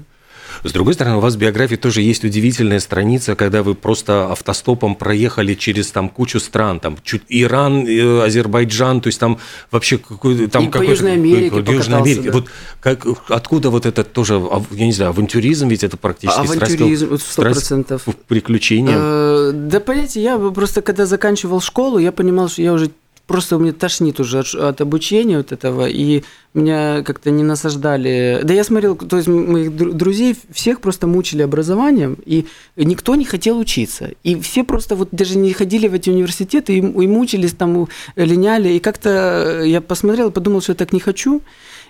С 0.63 0.72
другой 0.72 0.93
стороны, 0.93 1.17
у 1.17 1.19
вас 1.19 1.36
в 1.36 1.38
биографии 1.38 1.75
тоже 1.75 2.01
есть 2.01 2.24
удивительная 2.24 2.79
страница, 2.79 3.36
когда 3.36 3.63
вы 3.63 3.75
просто 3.75 4.31
автостопом 4.31 4.95
проехали 4.95 5.55
через 5.55 5.91
там 5.91 6.10
кучу 6.10 6.39
стран, 6.39 6.79
там 6.79 6.98
чуть 7.03 7.24
Иран, 7.27 7.86
э, 7.86 8.24
Азербайджан, 8.24 9.01
то 9.01 9.07
есть 9.07 9.19
там 9.19 9.39
вообще 9.72 9.98
какой 9.98 10.48
там 10.48 10.65
и 10.65 10.67
какой 10.67 10.88
по 10.88 10.91
Южной 10.91 11.13
Америке, 11.13 11.62
по 11.62 11.69
Южной 11.69 12.00
Америке. 12.00 12.31
Да. 12.31 12.31
Вот 12.31 12.48
как 12.79 13.05
откуда 13.29 13.69
вот 13.69 13.86
это 13.86 14.03
тоже, 14.03 14.41
я 14.72 14.86
не 14.86 14.93
знаю, 14.93 15.10
авантюризм 15.10 15.67
ведь 15.67 15.83
это 15.83 15.98
практически 15.98 16.39
авантюризм, 16.39 17.17
сто 17.17 17.41
процентов 17.41 18.05
приключения. 18.27 18.95
Э, 18.98 19.51
да, 19.53 19.79
понимаете, 19.79 20.22
я 20.22 20.38
просто 20.38 20.81
когда 20.81 21.05
заканчивал 21.05 21.60
школу, 21.60 21.98
я 21.98 22.12
понимал, 22.12 22.48
что 22.48 22.62
я 22.62 22.74
уже 22.74 22.91
просто 23.27 23.57
мне 23.57 23.71
тошнит 23.71 24.19
уже 24.19 24.39
от, 24.39 24.55
от 24.55 24.81
обучения 24.81 25.37
вот 25.37 25.51
этого, 25.51 25.87
и 25.87 26.23
меня 26.53 27.01
как-то 27.03 27.31
не 27.31 27.43
насаждали. 27.43 28.41
Да 28.43 28.53
я 28.53 28.63
смотрел, 28.63 28.95
то 28.95 29.17
есть 29.17 29.27
моих 29.27 29.75
друзей 29.75 30.35
всех 30.51 30.81
просто 30.81 31.07
мучили 31.07 31.41
образованием, 31.41 32.17
и 32.25 32.45
никто 32.75 33.15
не 33.15 33.25
хотел 33.25 33.57
учиться. 33.57 34.11
И 34.23 34.39
все 34.39 34.63
просто 34.63 34.95
вот 34.95 35.09
даже 35.11 35.37
не 35.37 35.53
ходили 35.53 35.87
в 35.87 35.93
эти 35.93 36.09
университеты 36.09 36.77
и, 36.77 36.79
и 36.79 37.07
мучились 37.07 37.53
там, 37.53 37.87
линяли. 38.15 38.69
И 38.73 38.79
как-то 38.79 39.61
я 39.63 39.81
посмотрел 39.81 40.31
подумал, 40.31 40.61
что 40.61 40.73
я 40.73 40.75
так 40.75 40.93
не 40.93 40.99
хочу. 40.99 41.41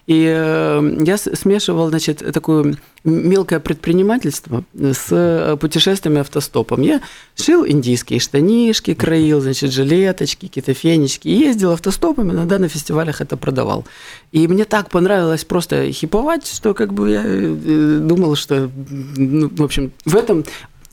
И 0.05 0.25
э, 0.27 0.97
я 1.05 1.17
смешивал, 1.17 1.87
значит, 1.87 2.23
такое 2.33 2.75
мелкое 3.05 3.61
предпринимательство 3.61 4.65
с 4.73 5.07
э, 5.11 5.55
путешествиями 5.57 6.19
автостопом. 6.19 6.81
Я 6.81 7.01
шил 7.35 7.65
индийские 7.65 8.19
штанишки, 8.19 8.95
краил, 8.95 9.39
значит, 9.39 9.71
жилеточки, 9.71 10.47
какие-то 10.47 10.73
фенечки. 10.73 11.22
И 11.23 11.31
ездил 11.31 11.71
автостопом, 11.71 12.31
иногда 12.31 12.59
на 12.59 12.67
фестивалях 12.67 13.21
это 13.21 13.37
продавал. 13.37 13.85
И 14.31 14.47
мне 14.47 14.65
так 14.65 14.89
понравилось 14.89 15.45
просто 15.45 15.91
хиповать, 15.91 16.47
что 16.47 16.73
как 16.73 16.93
бы 16.93 17.11
я 17.11 17.23
э, 17.25 17.99
думал, 18.01 18.35
что, 18.35 18.69
ну, 19.17 19.49
в 19.49 19.63
общем, 19.63 19.91
в 20.05 20.15
этом 20.15 20.43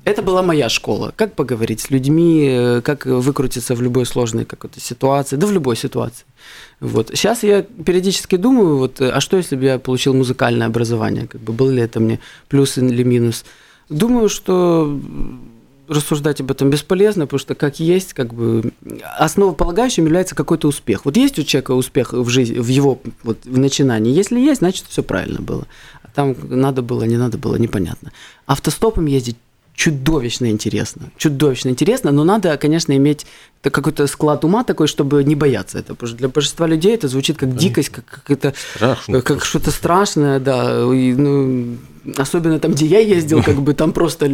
это 0.04 0.22
была 0.22 0.42
моя 0.42 0.68
школа. 0.68 1.12
Как 1.14 1.34
поговорить 1.34 1.80
с 1.80 1.90
людьми, 1.90 2.80
как 2.82 3.06
выкрутиться 3.06 3.74
в 3.74 3.82
любой 3.82 4.06
сложной 4.06 4.44
какой-то 4.44 4.80
ситуации, 4.80 5.36
да 5.36 5.46
в 5.46 5.52
любой 5.52 5.76
ситуации. 5.76 6.24
Вот. 6.80 7.08
Сейчас 7.08 7.42
я 7.42 7.62
периодически 7.62 8.36
думаю, 8.36 8.78
вот, 8.78 9.00
а 9.00 9.20
что 9.20 9.36
если 9.36 9.56
бы 9.56 9.64
я 9.64 9.78
получил 9.78 10.14
музыкальное 10.14 10.66
образование? 10.66 11.26
Как 11.26 11.40
бы, 11.42 11.52
был 11.52 11.68
ли 11.68 11.82
это 11.82 12.00
мне 12.00 12.18
плюс 12.48 12.78
или 12.78 13.02
минус? 13.02 13.44
Думаю, 13.90 14.28
что 14.28 14.98
рассуждать 15.90 16.40
об 16.40 16.52
этом 16.52 16.70
бесполезно, 16.70 17.26
потому 17.26 17.40
что 17.40 17.56
как 17.56 17.80
есть, 17.80 18.14
как 18.14 18.32
бы 18.32 18.72
основополагающим 19.18 20.04
является 20.04 20.36
какой-то 20.36 20.68
успех. 20.68 21.04
Вот 21.04 21.16
есть 21.16 21.38
у 21.38 21.42
человека 21.42 21.72
успех 21.72 22.12
в 22.12 22.28
жизни, 22.28 22.58
в 22.58 22.68
его 22.68 23.00
вот, 23.24 23.44
в 23.44 23.58
начинании. 23.58 24.14
Если 24.14 24.38
есть, 24.38 24.60
значит 24.60 24.86
все 24.88 25.02
правильно 25.02 25.40
было. 25.40 25.66
А 26.04 26.08
там 26.14 26.36
надо 26.48 26.82
было, 26.82 27.02
не 27.02 27.16
надо 27.16 27.38
было, 27.38 27.56
непонятно. 27.56 28.12
Автостопом 28.46 29.06
ездить 29.06 29.36
чудовищно 29.74 30.50
интересно. 30.50 31.10
Чудовищно 31.16 31.70
интересно, 31.70 32.10
но 32.12 32.24
надо, 32.24 32.56
конечно, 32.56 32.96
иметь 32.96 33.26
какой-то 33.62 34.06
склад 34.06 34.44
ума 34.44 34.64
такой, 34.64 34.86
чтобы 34.86 35.24
не 35.24 35.34
бояться 35.34 35.78
этого. 35.78 35.94
Потому 35.94 36.08
что 36.08 36.18
для 36.18 36.28
большинства 36.28 36.66
людей 36.66 36.94
это 36.94 37.08
звучит 37.08 37.36
как 37.38 37.56
дикость, 37.56 37.90
как, 37.90 38.04
как 38.04 38.30
это 38.30 38.54
Страшно. 38.74 39.22
как 39.22 39.44
что-то 39.44 39.70
страшное, 39.70 40.40
да. 40.40 40.82
И, 40.92 41.14
ну, 41.14 41.76
особенно 42.16 42.58
там, 42.58 42.72
где 42.72 42.86
я 42.86 43.00
ездил, 43.00 43.42
как 43.42 43.56
бы 43.56 43.74
там 43.74 43.92
просто 43.92 44.26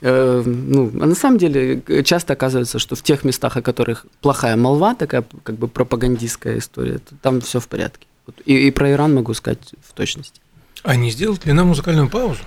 э, 0.00 0.42
ну, 0.44 0.92
а 1.00 1.06
на 1.06 1.14
самом 1.14 1.38
деле 1.38 1.82
часто 2.04 2.34
оказывается, 2.34 2.78
что 2.78 2.96
в 2.96 3.02
тех 3.02 3.24
местах, 3.24 3.56
о 3.56 3.62
которых 3.62 4.06
плохая 4.20 4.56
молва, 4.56 4.94
такая 4.94 5.24
как 5.42 5.56
бы 5.56 5.68
пропагандистская 5.68 6.58
история, 6.58 7.00
там 7.22 7.40
все 7.40 7.60
в 7.60 7.68
порядке. 7.68 8.06
И, 8.44 8.68
и 8.68 8.70
про 8.70 8.92
Иран 8.92 9.14
могу 9.14 9.32
сказать 9.34 9.74
в 9.86 9.94
точности. 9.94 10.40
А 10.82 10.96
не 10.96 11.10
сделать 11.10 11.46
ли 11.46 11.52
нам 11.52 11.68
музыкальную 11.68 12.08
паузу? 12.08 12.40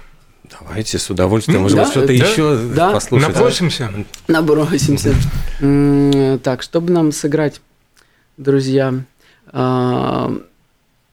Давайте 0.59 0.99
с 0.99 1.09
удовольствием. 1.09 1.61
Может 1.61 1.77
да, 1.77 1.85
что-то 1.85 2.07
да, 2.07 2.13
еще 2.13 2.57
да. 2.75 2.91
послушать. 2.91 3.29
Набросимся. 3.29 3.91
Набросимся. 4.27 5.13
Так, 6.43 6.61
чтобы 6.61 6.91
нам 6.91 7.11
сыграть, 7.11 7.61
друзья, 8.37 8.93
а, 9.53 10.33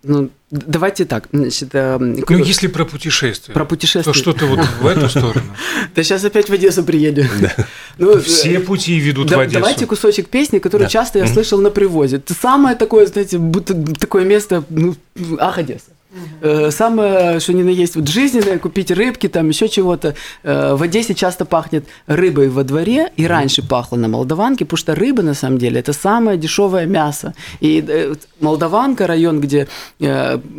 ну, 0.04 0.30
давайте 0.50 1.04
так. 1.04 1.28
Значит, 1.32 1.70
э, 1.72 1.98
ну, 1.98 2.38
если 2.38 2.68
про 2.68 2.84
путешествие. 2.84 3.52
Про 3.52 3.64
путешествие. 3.64 4.04
То 4.04 4.12
что-то 4.12 4.46
вот 4.46 4.60
в 4.80 4.86
эту 4.86 5.08
сторону. 5.08 5.42
Да 5.94 6.02
сейчас 6.02 6.24
опять 6.24 6.48
в 6.48 6.52
Одессу 6.52 6.84
приедем. 6.84 7.26
Ну, 7.98 8.20
Все 8.20 8.54
э, 8.54 8.60
пути 8.60 8.98
ведут 9.00 9.30
в 9.30 9.38
Одессу. 9.38 9.58
Давайте 9.58 9.86
кусочек 9.86 10.28
песни, 10.28 10.60
который 10.60 10.88
часто 10.88 11.18
я 11.18 11.26
слышал 11.26 11.60
на 11.60 11.70
привозе. 11.70 12.16
Это 12.16 12.32
самое 12.32 12.76
такое, 12.76 13.06
знаете, 13.06 13.38
будто 13.38 13.74
такое 13.96 14.24
место, 14.24 14.62
ну, 14.70 14.94
ах, 15.40 15.58
Одесса. 15.58 15.90
Угу. 16.10 16.70
Самое, 16.70 17.38
что 17.38 17.52
ни 17.52 17.62
на 17.62 17.68
есть, 17.68 17.94
вот 17.94 18.08
жизненное, 18.08 18.58
купить 18.58 18.90
рыбки, 18.90 19.28
там 19.28 19.48
еще 19.48 19.68
чего-то. 19.68 20.14
Э, 20.42 20.74
в 20.74 20.82
Одессе 20.82 21.14
часто 21.14 21.44
пахнет 21.44 21.84
рыбой 22.06 22.48
во 22.48 22.64
дворе, 22.64 23.12
и 23.16 23.26
раньше 23.26 23.62
пахло 23.62 23.96
на 23.96 24.08
Молдаванке, 24.08 24.64
потому 24.64 24.78
что 24.78 24.94
рыба, 24.94 25.22
на 25.22 25.34
самом 25.34 25.58
деле, 25.58 25.80
это 25.80 25.92
самое 25.92 26.38
дешевое 26.38 26.86
мясо. 26.86 27.34
И 27.60 27.84
э, 27.86 28.14
Молдаванка, 28.40 29.06
район, 29.06 29.40
где 29.40 29.68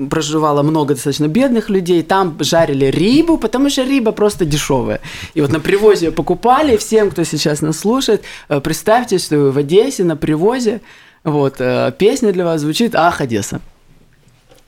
проживало 0.10 0.62
много 0.62 0.94
достаточно 0.94 1.28
бедных 1.28 1.70
людей, 1.70 2.04
там 2.04 2.38
жарили 2.40 2.86
рыбу, 2.86 3.38
потому 3.38 3.70
что 3.70 3.86
рыба 3.86 4.12
просто 4.12 4.46
дешевая. 4.46 5.00
И 5.34 5.42
вот 5.42 5.52
на 5.52 5.60
привозе 5.60 6.12
покупали, 6.12 6.78
всем, 6.78 7.10
кто 7.10 7.24
сейчас 7.24 7.62
нас 7.62 7.80
слушает, 7.80 8.22
представьте, 8.64 9.18
что 9.18 9.38
вы 9.38 9.52
в 9.52 9.58
Одессе 9.58 10.04
на 10.04 10.16
привозе, 10.16 10.82
вот, 11.24 11.58
песня 11.98 12.34
для 12.34 12.46
вас 12.46 12.62
звучит 12.62 12.96
«Ах, 12.96 13.22
Одесса». 13.22 13.62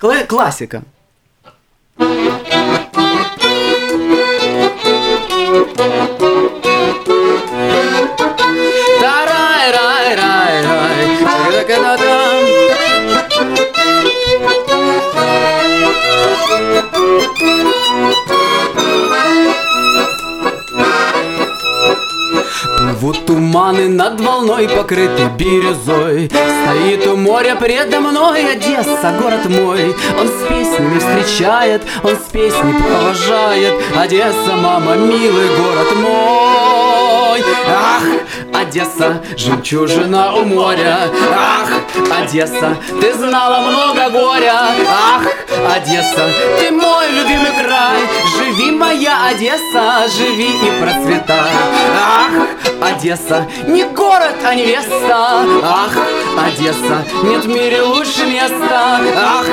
Кла- 0.01 0.25
классика. 0.25 0.81
Тарай, 9.01 9.71
рай, 9.77 10.15
рай, 22.65 22.85
рай. 22.85 23.87
над 23.87 24.19
волной 24.19 24.67
покрытый 24.67 25.29
бирюзой. 25.37 26.29
Стоит 26.29 27.07
у 27.07 27.15
моря 27.15 27.55
предо 27.55 27.99
мной 27.99 28.51
Одесса, 28.51 29.17
город 29.21 29.45
мой. 29.49 29.95
Он 30.19 30.27
с 30.27 30.47
песнями 30.47 30.99
встречает, 30.99 31.81
он 32.03 32.15
с 32.15 32.31
песней 32.31 32.73
провожает. 32.73 33.73
Одесса, 33.95 34.55
мама, 34.55 34.95
милый 34.95 35.47
город 35.57 35.95
мой 35.95 37.00
Ах, 37.67 38.03
Одесса, 38.53 39.21
жемчужина 39.37 40.33
у 40.33 40.43
моря. 40.43 41.09
Ах, 41.33 41.69
Одесса, 42.19 42.77
ты 42.99 43.13
знала 43.13 43.59
много 43.59 44.09
горя. 44.09 44.67
Ах, 44.89 45.23
Одесса, 45.75 46.29
ты 46.59 46.71
мой 46.71 47.07
любимый 47.11 47.51
край. 47.63 47.99
Живи, 48.37 48.71
моя 48.71 49.27
Одесса, 49.27 50.07
живи 50.15 50.49
и 50.49 50.81
процветай. 50.81 51.51
Ах, 51.99 52.91
Одесса, 52.91 53.47
не 53.67 53.83
город, 53.85 54.35
а 54.43 54.55
невеста. 54.55 55.45
Ах, 55.63 55.97
Одесса, 56.61 57.03
нет 57.23 57.43
в 57.43 57.47
мире 57.47 57.81
лучше 57.81 58.27
места. 58.27 58.99
Ах, 59.15 59.47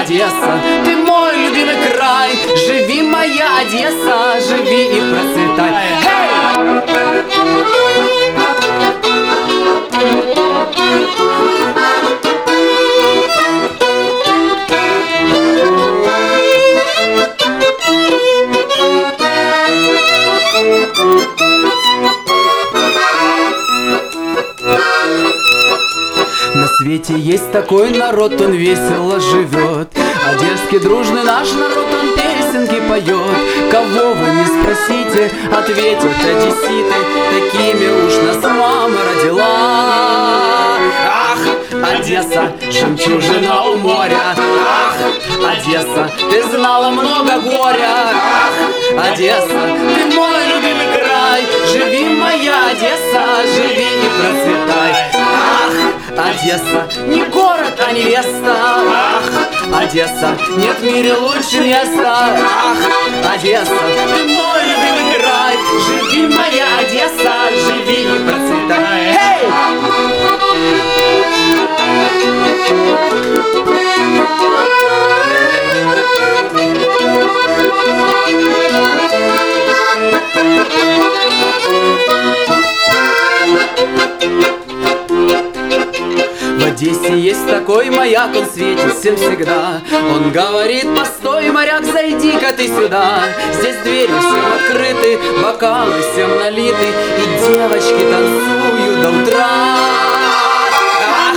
Одесса, 0.00 0.58
ты 0.82 0.96
мой 0.96 1.36
любимый 1.36 1.76
край. 1.92 2.38
Живи, 2.56 3.02
моя 3.02 3.58
Одесса, 3.58 4.40
живи 4.40 4.96
и 4.96 5.00
процветай. 5.10 5.72
На 5.74 5.80
свете 26.84 27.14
есть 27.18 27.50
такой 27.50 27.96
народ, 27.96 28.38
он 28.42 28.52
весело 28.52 29.18
живет. 29.18 29.88
Одесский 30.28 30.78
дружный 30.78 31.24
наш 31.24 31.50
народ, 31.52 31.86
он 31.98 32.14
песенки 32.14 32.78
поет. 32.86 33.38
Кого 33.70 34.12
вы 34.12 34.30
не 34.32 34.44
спросите, 34.44 35.30
ответят 35.50 36.12
одесситы. 36.20 36.98
Такими 37.30 38.06
уж 38.06 38.14
нас 38.26 38.42
мама 38.42 38.98
родила. 39.02 39.46
Ах, 41.08 41.38
Одесса, 41.90 42.52
жемчужина 42.70 43.62
у 43.62 43.76
моря. 43.78 44.36
Ах, 44.36 45.52
Одесса, 45.52 46.10
ты 46.30 46.42
знала 46.54 46.90
много 46.90 47.40
горя. 47.44 48.12
Ах, 48.12 49.10
Одесса, 49.10 49.46
ты 49.48 50.14
мой 50.14 50.46
любимый 50.48 50.63
Живи, 51.66 52.04
моя 52.14 52.70
Одесса, 52.70 53.46
живи 53.46 53.84
и 53.84 54.08
процветай. 54.18 54.92
Ах, 55.14 55.76
Одесса, 56.26 56.80
не 57.06 57.24
город, 57.24 57.80
а 57.86 57.92
невеста. 57.92 58.54
Ах, 58.54 59.80
Одесса, 59.80 60.36
нет 60.56 60.78
в 60.78 60.84
мире 60.84 61.14
лучше 61.14 61.60
места. 61.60 62.36
Ах, 62.36 63.34
Одесса, 63.34 63.64
ты 63.68 64.24
мой 64.24 64.60
любимый 64.62 65.14
край 65.18 65.56
Живи, 65.86 66.26
моя 66.28 66.66
Одесса, 66.80 67.34
живи 67.66 68.02
и 68.02 68.18
процветай. 68.28 69.02
Эй! 69.16 69.44
В 86.56 86.66
Одессе 86.66 87.18
есть 87.18 87.46
такой 87.48 87.90
маяк, 87.90 88.34
он 88.36 88.46
светит 88.46 88.94
всем 88.94 89.16
всегда. 89.16 89.80
Он 89.92 90.30
говорит, 90.30 90.86
постой, 90.96 91.50
моряк, 91.50 91.84
зайди-ка 91.84 92.52
ты 92.52 92.66
сюда 92.68 93.20
Здесь 93.52 93.76
двери 93.84 94.12
всем 94.18 94.44
открыты, 94.54 95.18
бокалы 95.42 95.94
всем 96.12 96.36
налиты 96.38 96.88
И 97.18 97.46
девочки 97.46 98.02
танцуют 98.10 99.00
до 99.02 99.10
утра. 99.10 99.48
Ах, 101.16 101.36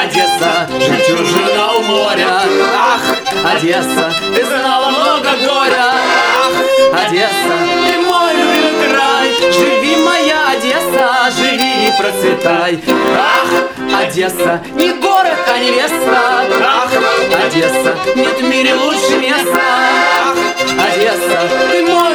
Одесса, 0.00 0.68
жемчужина 0.70 1.72
у 1.76 1.82
моря. 1.82 2.42
Ах, 2.76 3.02
Одесса, 3.52 4.12
ты 4.34 4.44
знала 4.44 4.90
много 5.28 5.46
горя. 5.46 5.92
Одесса, 6.92 7.54
ты 7.86 7.98
мой 8.00 8.32
любимый 8.34 8.88
край 8.88 9.52
Живи, 9.52 9.96
моя 9.96 10.50
Одесса, 10.52 11.30
живи 11.36 11.86
и 11.86 11.92
процветай. 11.98 12.80
Ах, 13.16 14.00
Одесса, 14.00 14.62
не 14.74 14.90
город, 14.92 15.38
а 15.46 15.58
невеста. 15.58 16.46
Ах, 16.62 16.90
Одесса, 17.44 17.94
нет 18.14 18.40
в 18.40 18.48
мире 18.48 18.74
лучше 18.74 19.18
места. 19.18 19.60
Ах, 20.22 20.36
Одесса, 20.86 21.48
ты 21.70 21.86
мой 21.86 22.07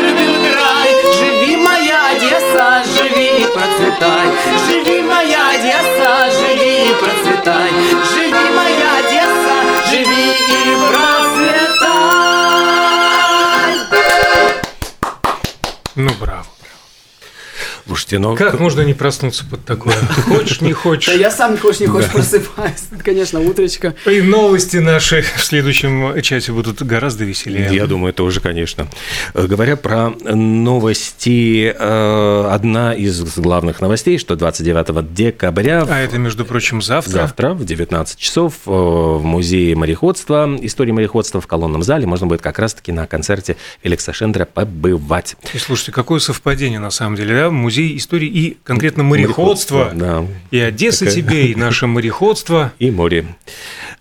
Слушайте, 18.14 18.20
ну... 18.20 18.36
Как 18.52 18.60
можно 18.60 18.82
не 18.82 18.94
проснуться 18.94 19.46
под 19.46 19.66
такое? 19.66 19.96
Хочешь, 20.28 20.62
не 20.62 20.74
Да 20.74 20.80
хочешь. 20.80 21.14
я 21.16 21.32
сам 21.32 21.58
хочешь 21.58 21.82
не 21.82 21.88
хочешь 21.88 22.12
просыпаюсь 22.12 22.84
конечно, 23.04 23.40
утречка 23.40 23.96
И 24.10 24.22
новости 24.22 24.78
наши 24.78 25.22
в 25.38 25.44
следующем 25.44 26.22
чате 26.22 26.52
будут 26.52 26.82
гораздо 26.82 27.26
веселее. 27.26 27.70
Я 27.72 27.86
думаю, 27.86 28.14
тоже, 28.14 28.40
конечно. 28.40 28.88
Э, 29.34 29.46
Говоря 29.46 29.76
про 29.76 30.12
новости, 30.24 31.74
э, 31.78 32.48
одна 32.50 32.94
из 32.94 33.22
главных 33.38 33.82
новостей, 33.82 34.18
что 34.18 34.36
29 34.36 35.14
декабря 35.14 35.86
А 35.88 36.00
это, 36.00 36.18
между 36.18 36.46
прочим, 36.46 36.82
завтра. 36.82 37.12
Завтра 37.12 37.54
в 37.54 37.66
19 37.66 38.18
часов 38.18 38.54
э, 38.66 38.72
в 38.72 39.24
музее 39.24 39.76
мореходства, 39.76 40.50
истории 40.62 40.92
мореходства 40.92 41.42
в 41.42 41.48
колонном 41.48 41.84
зале 41.84 42.06
можно 42.08 42.28
будет 42.28 42.42
как 42.42 42.60
раз-таки 42.60 42.92
на 42.92 43.08
концерте 43.08 43.58
Феликса 43.82 44.14
Шендера 44.14 44.46
побывать. 44.46 45.36
И 45.54 45.58
слушайте, 45.58 45.92
какое 45.92 46.20
совпадение 46.20 46.80
на 46.80 46.92
самом 46.92 47.16
деле, 47.16 47.36
да? 47.36 47.52
Музей 47.52 47.98
истории 48.04 48.28
и 48.28 48.58
конкретно 48.64 49.04
мореходства. 49.04 49.92
Да. 49.94 50.26
И 50.52 50.60
Одесса 50.60 51.06
Такая- 51.06 51.16
тебе, 51.16 51.48
и 51.48 51.56
наше 51.56 51.88
мореходство. 51.88 52.72
И 52.80 52.92
море. 52.92 53.26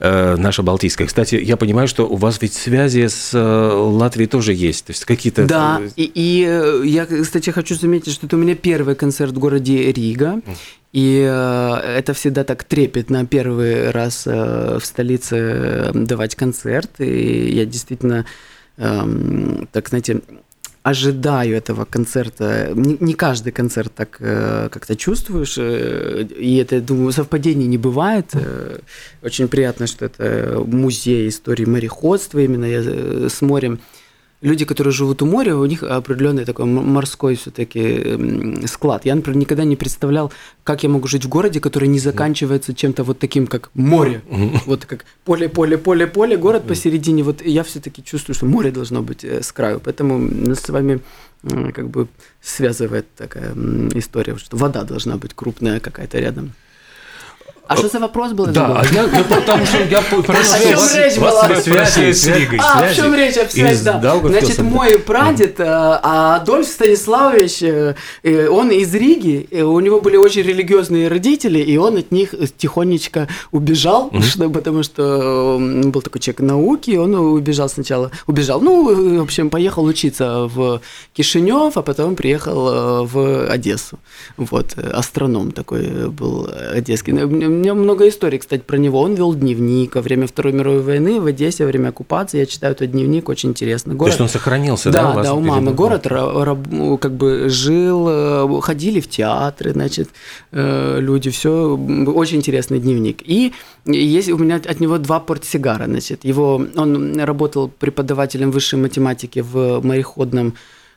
Э, 0.01 0.37
Наше 0.37 0.63
Балтийское. 0.63 1.07
Кстати, 1.07 1.37
я 1.37 1.57
понимаю, 1.57 1.87
что 1.89 2.07
у 2.09 2.17
вас 2.17 2.43
ведь 2.43 2.53
связи 2.55 3.07
с 3.07 3.31
э, 3.33 3.39
Латвией 3.41 4.29
тоже 4.29 4.53
есть. 4.53 4.87
То 4.87 4.91
есть 4.93 5.05
какие-то... 5.05 5.47
Да, 5.47 5.81
э, 5.81 5.89
и, 5.97 6.11
и 6.15 6.47
э, 6.49 6.83
я, 6.85 7.07
кстати, 7.07 7.51
хочу 7.51 7.75
заметить, 7.77 8.13
что 8.13 8.27
это 8.27 8.37
у 8.37 8.39
меня 8.39 8.55
первый 8.55 8.95
концерт 8.95 9.33
в 9.33 9.39
городе 9.39 9.93
Рига. 9.93 10.41
И 10.93 11.27
э, 11.27 11.75
это 11.99 12.13
всегда 12.15 12.45
так 12.45 12.65
трепетно 12.65 13.25
первый 13.27 13.91
раз 13.91 14.25
э, 14.27 14.79
в 14.81 14.85
столице 14.85 15.91
давать 15.95 16.35
концерт. 16.35 16.91
И 16.99 17.51
я 17.51 17.65
действительно, 17.65 18.27
эм, 18.77 19.69
так 19.73 19.89
знаете, 19.89 20.21
ожидаю 20.83 21.57
этого 21.57 21.85
концерта. 21.85 22.73
Не, 22.75 23.15
каждый 23.15 23.53
концерт 23.53 23.93
так 23.95 24.17
э, 24.19 24.69
как-то 24.71 24.97
чувствуешь. 24.97 25.57
э, 25.57 26.25
и 26.25 26.57
это, 26.57 26.81
думаю, 26.81 27.13
совпадений 27.13 27.67
не 27.67 27.79
бывает. 27.79 28.31
Э, 28.35 28.79
очень 29.23 29.49
приятно, 29.49 29.87
что 29.87 30.05
это 30.05 30.63
музей 30.67 31.29
истории 31.29 31.65
мореходства 31.65 32.41
именно 32.41 33.29
с 33.29 33.41
морем. 33.43 33.81
Люди, 34.43 34.65
которые 34.65 34.93
живут 34.93 35.23
у 35.23 35.27
моря, 35.27 35.57
у 35.57 35.65
них 35.67 35.85
определенный 35.85 36.45
такой 36.45 36.67
морской 36.67 37.37
все-таки 37.37 38.67
склад. 38.67 39.07
Я, 39.07 39.15
например, 39.15 39.39
никогда 39.39 39.63
не 39.63 39.77
представлял, 39.77 40.33
как 40.65 40.83
я 40.83 40.89
могу 40.89 41.07
жить 41.07 41.25
в 41.25 41.29
городе, 41.29 41.61
который 41.61 41.89
не 41.89 42.01
заканчивается 42.01 42.75
чем-то 42.75 43.05
вот 43.05 43.21
таким, 43.21 43.47
как 43.47 43.71
море. 43.75 44.21
Вот 44.67 44.85
как 44.85 45.05
поле, 45.25 45.49
поле, 45.49 45.79
поле, 45.79 46.07
поле, 46.09 46.37
город 46.37 46.67
посередине. 46.67 47.23
Вот 47.23 47.41
я 47.41 47.63
все-таки 47.63 48.03
чувствую, 48.03 48.35
что 48.35 48.47
море 48.47 48.73
должно 48.73 49.01
быть 49.03 49.25
э, 49.25 49.43
с 49.43 49.53
краю. 49.53 49.81
Поэтому 49.81 50.19
нас 50.19 50.61
с 50.61 50.69
вами 50.69 51.01
как 51.73 51.89
бы 51.89 52.09
связывает 52.41 53.07
такая 53.15 53.55
история, 53.95 54.37
что 54.37 54.57
вода 54.57 54.83
должна 54.83 55.17
быть 55.17 55.35
крупная 55.35 55.79
какая-то 55.79 56.19
рядом. 56.19 56.53
А 57.69 57.77
что 57.77 57.89
за 57.89 58.01
вопрос 58.01 58.33
был? 58.33 58.47
Да, 58.47 58.81
а 58.81 58.85
я, 58.93 59.05
я 59.05 59.25
потому 59.25 59.65
что 59.65 59.79
я 59.85 59.99
О 59.99 60.03
чем 60.03 61.03
речь 61.03 61.19
была? 61.19 61.61
связь 61.61 62.19
с 62.19 62.27
Ригой. 62.27 62.59
А, 62.61 62.89
в 62.89 62.95
чем 62.95 63.15
речь? 63.15 63.35
Связь, 63.35 63.75
Из 63.75 63.83
да. 63.83 64.19
Значит, 64.25 64.59
мой 64.59 64.99
прадед 64.99 65.61
э, 65.61 65.65
Адольф 65.65 66.67
Станиславович, 66.67 67.63
э, 67.63 67.95
э, 68.25 68.49
он 68.49 68.71
из 68.71 68.93
Риги, 68.95 69.49
у 69.63 69.79
него 69.79 70.01
были 70.01 70.17
очень 70.17 70.43
религиозные 70.43 71.09
родители, 71.09 71.61
и 71.61 71.77
он 71.77 71.97
от 71.97 72.11
них 72.11 72.35
тихонечко 72.57 73.29
убежал, 73.53 74.13
потому 74.53 74.83
что 74.83 75.59
был 75.61 76.03
такой 76.03 76.21
человек 76.21 76.41
науки, 76.41 76.91
и 76.91 76.97
он 76.97 77.15
убежал 77.15 77.69
сначала, 77.69 78.11
убежал, 78.27 78.61
ну, 78.61 79.19
в 79.19 79.23
общем, 79.23 79.51
поехал 79.51 79.85
учиться 79.85 80.49
в 80.53 80.81
Кишинев, 81.13 81.77
а 81.77 81.83
потом 81.83 82.17
приехал 82.17 83.07
в 83.07 83.47
Одессу. 83.47 83.99
Вот, 84.37 84.77
астроном 84.77 85.53
такой 85.53 86.11
был 86.11 86.51
одесский. 86.75 87.13
У 87.53 87.55
меня 87.55 87.75
много 87.75 88.09
историй, 88.09 88.39
кстати, 88.39 88.63
про 88.63 88.79
него. 88.79 89.01
Он 89.01 89.15
вел 89.15 89.35
дневник 89.35 89.95
во 89.95 90.01
время 90.01 90.27
Второй 90.27 90.53
мировой 90.53 90.81
войны 90.81 91.21
в 91.21 91.27
Одессе, 91.27 91.65
во 91.65 91.69
время 91.69 91.89
оккупации. 91.89 92.39
Я 92.39 92.47
читаю 92.47 92.73
этот 92.73 92.91
дневник, 92.91 93.29
очень 93.29 93.51
интересно. 93.51 93.97
То 93.97 94.07
есть 94.07 94.21
он 94.21 94.29
сохранился, 94.29 94.91
да, 94.91 95.03
Да, 95.03 95.21
у 95.21 95.23
да, 95.23 95.35
у 95.35 95.41
мамы. 95.41 95.73
Город 95.73 96.07
как 96.07 97.13
бы 97.13 97.49
жил, 97.49 98.09
э, 98.09 98.61
ходили 98.63 99.01
в 99.01 99.09
театры, 99.09 99.73
значит, 99.73 100.09
э, 100.53 100.99
люди, 101.01 101.31
все, 101.31 101.77
очень 101.77 102.39
интересный 102.39 102.79
дневник. 102.81 103.23
И 103.23 103.53
есть 103.85 104.31
у 104.31 104.39
меня 104.39 104.57
от 104.57 104.81
него 104.81 104.99
два 104.99 105.21
портсигара, 105.21 105.85
значит, 105.85 106.25
его, 106.25 106.67
он 106.77 107.21
работал 107.21 107.69
преподавателем 107.69 108.51
высшей 108.51 108.79
математики 108.79 109.41
в 109.41 109.81
мореходном 109.83 110.55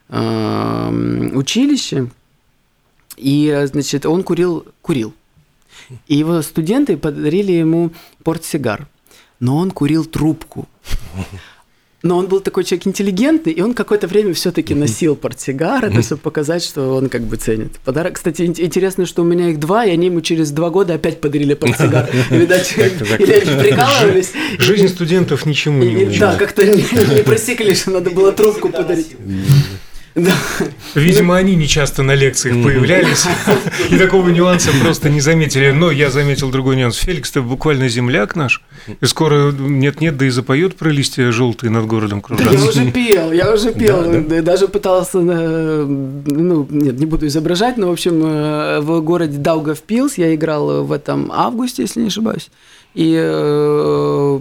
э, 0.10 1.32
училище, 1.34 2.08
и, 3.18 3.48
э, 3.54 3.68
значит, 3.68 4.06
он 4.06 4.24
курил, 4.24 4.66
курил. 4.82 5.14
И 6.08 6.16
его 6.16 6.42
студенты 6.42 6.98
подарили 6.98 7.52
ему 7.52 7.92
портсигар. 8.24 8.88
Но 9.40 9.58
он 9.58 9.72
курил 9.72 10.06
трубку. 10.06 10.68
Но 12.04 12.18
он 12.18 12.28
был 12.28 12.40
такой 12.40 12.64
человек 12.64 12.86
интеллигентный, 12.86 13.52
и 13.52 13.62
он 13.62 13.74
какое-то 13.74 14.06
время 14.06 14.36
все-таки 14.36 14.76
носил 14.76 15.16
портсигар, 15.16 15.86
это 15.86 16.04
чтобы 16.04 16.22
показать, 16.22 16.64
что 16.64 16.96
он 16.98 17.10
как 17.10 17.24
бы 17.24 17.36
ценит. 17.36 17.80
Подарок, 17.80 18.14
кстати, 18.14 18.44
ин- 18.44 18.54
интересно, 18.60 19.08
что 19.08 19.24
у 19.24 19.26
меня 19.26 19.50
их 19.50 19.60
два, 19.60 19.86
и 19.86 19.90
они 19.90 20.06
ему 20.06 20.22
через 20.22 20.52
два 20.52 20.70
года 20.70 20.94
опять 20.94 21.20
подарили 21.20 21.56
портсигар. 21.56 22.08
Видать, 22.30 22.72
или 22.78 23.60
прикалывались. 23.60 24.34
Жизнь 24.60 24.88
студентов 24.90 25.48
ничему 25.48 25.84
не 25.84 26.06
учит. 26.06 26.20
Да, 26.20 26.36
как-то 26.36 26.64
не 26.64 26.84
просекли, 27.24 27.74
что 27.74 27.90
надо 27.90 28.12
было 28.12 28.32
трубку 28.32 28.70
подарить. 28.70 29.16
Да. 30.16 30.34
Видимо, 30.96 31.36
они 31.36 31.56
не 31.56 31.68
часто 31.68 32.02
на 32.02 32.16
лекциях 32.16 32.64
появлялись 32.64 33.26
и 33.90 33.98
такого 33.98 34.30
нюанса 34.30 34.72
просто 34.82 35.10
не 35.10 35.20
заметили. 35.20 35.72
Но 35.72 35.92
я 35.92 36.10
заметил 36.10 36.50
другой 36.52 36.78
нюанс. 36.78 36.96
Феликс, 36.96 37.32
ты 37.32 37.42
буквально 37.42 37.90
земляк 37.90 38.34
наш, 38.36 38.62
и 39.02 39.06
скоро 39.06 39.52
нет-нет, 39.52 40.16
да 40.16 40.26
и 40.26 40.30
запоет 40.30 40.78
про 40.78 40.90
листья 40.90 41.30
желтые 41.32 41.70
над 41.70 41.86
городом 41.86 42.24
Да 42.30 42.36
кружатся. 42.36 42.58
я 42.58 42.70
уже 42.70 42.92
пел, 42.92 43.32
я 43.34 43.54
уже 43.54 43.74
пел, 43.74 44.24
да, 44.24 44.42
даже 44.42 44.70
пытался, 44.70 45.20
ну, 45.20 46.66
нет, 46.70 46.98
не 46.98 47.06
буду 47.06 47.28
изображать, 47.28 47.76
но, 47.76 47.90
в 47.90 47.92
общем, 47.92 48.24
э, 48.26 48.80
в 48.80 49.02
городе 49.02 49.38
Даугавпилс 49.38 50.18
я 50.18 50.34
играл 50.34 50.86
в 50.86 50.94
этом 50.94 51.30
августе, 51.30 51.82
если 51.82 52.00
не 52.00 52.08
ошибаюсь, 52.08 52.50
и, 52.94 53.14
э, 53.18 54.40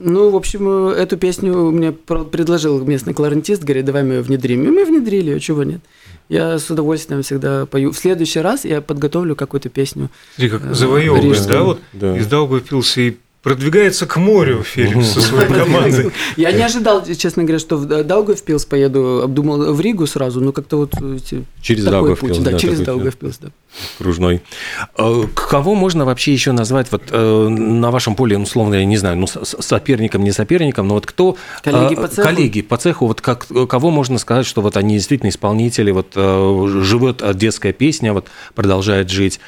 ну, 0.00 0.30
в 0.30 0.36
общем, 0.36 0.90
э, 0.90 0.94
эту 0.94 1.16
песню 1.16 1.70
мне 1.70 1.92
предложил 1.92 2.80
местный 2.84 3.14
кларнетист, 3.14 3.62
говорит, 3.62 3.84
давай 3.84 4.02
мы 4.02 4.14
ее 4.14 4.22
внедрим, 4.22 4.64
и 4.64 4.68
мы 4.68 4.84
внедрили, 4.84 5.32
а 5.32 5.40
чего 5.40 5.62
нет. 5.64 5.80
Я 6.28 6.58
с 6.58 6.70
удовольствием 6.70 7.22
всегда 7.22 7.64
пою. 7.66 7.92
В 7.92 7.96
следующий 7.98 8.40
раз 8.40 8.64
я 8.64 8.80
подготовлю 8.82 9.34
какую-то 9.34 9.68
песню. 9.70 10.10
Смотри, 10.36 10.50
как 10.50 10.70
Э, 10.70 10.74
завоевывает, 10.74 11.46
да, 11.46 11.62
вот 11.62 11.80
Да. 11.92 12.16
из 12.16 12.26
Даугавпилса 12.26 13.00
и 13.00 13.16
продвигается 13.48 14.06
к 14.06 14.16
морю 14.16 14.62
Феликс 14.62 15.08
со 15.08 15.20
своей 15.22 15.48
командой. 15.48 16.12
Я 16.36 16.52
не 16.52 16.62
ожидал, 16.62 17.02
честно 17.04 17.44
говоря, 17.44 17.58
что 17.58 17.78
в 17.78 17.86
Даугавпилс 17.86 18.66
поеду, 18.66 19.22
обдумал 19.24 19.72
в 19.72 19.80
Ригу 19.80 20.06
сразу, 20.06 20.40
но 20.40 20.52
как-то 20.52 20.76
вот 20.76 20.92
эти- 21.16 21.44
Через 21.62 21.84
Даугавпилс, 21.84 22.38
да, 22.38 22.50
да, 22.50 22.58
через. 22.58 22.80
Даугавпилс, 22.80 23.38
да. 23.38 23.48
кружной. 23.96 24.42
Э, 24.98 25.22
Кого 25.34 25.74
можно 25.74 26.04
вообще 26.04 26.32
еще 26.32 26.52
назвать 26.52 26.92
вот 26.92 27.04
э, 27.10 27.48
на 27.48 27.90
вашем 27.90 28.14
поле, 28.14 28.36
ну, 28.36 28.44
условно, 28.44 28.74
я 28.74 28.84
не 28.84 28.98
знаю, 28.98 29.16
ну, 29.16 29.26
соперником, 29.26 30.24
не 30.24 30.32
соперником, 30.32 30.88
но 30.88 30.94
вот 30.94 31.06
кто... 31.06 31.36
Коллеги 31.64 31.94
э, 31.94 31.96
по 31.96 32.08
цеху? 32.08 32.28
Коллеги 32.28 32.60
по 32.62 32.76
цеху, 32.76 33.06
вот 33.06 33.20
как, 33.22 33.46
кого 33.68 33.90
можно 33.90 34.18
сказать, 34.18 34.44
что 34.44 34.60
вот 34.60 34.76
они 34.76 34.94
действительно 34.96 35.30
исполнители, 35.30 35.90
вот 35.90 36.12
живет 36.14 37.22
детская 37.36 37.72
песня, 37.72 38.12
вот 38.12 38.26
продолжает 38.54 39.08
жить 39.08 39.40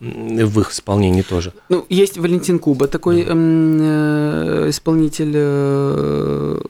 в 0.00 0.60
их 0.60 0.72
исполнении 0.72 1.22
тоже. 1.22 1.52
Ну, 1.68 1.86
есть 1.88 2.18
Валентин 2.18 2.58
Куба, 2.58 2.86
такой 2.86 3.22
эм, 3.22 3.78
э, 3.80 4.70
исполнитель, 4.70 5.32
э, 5.34 6.60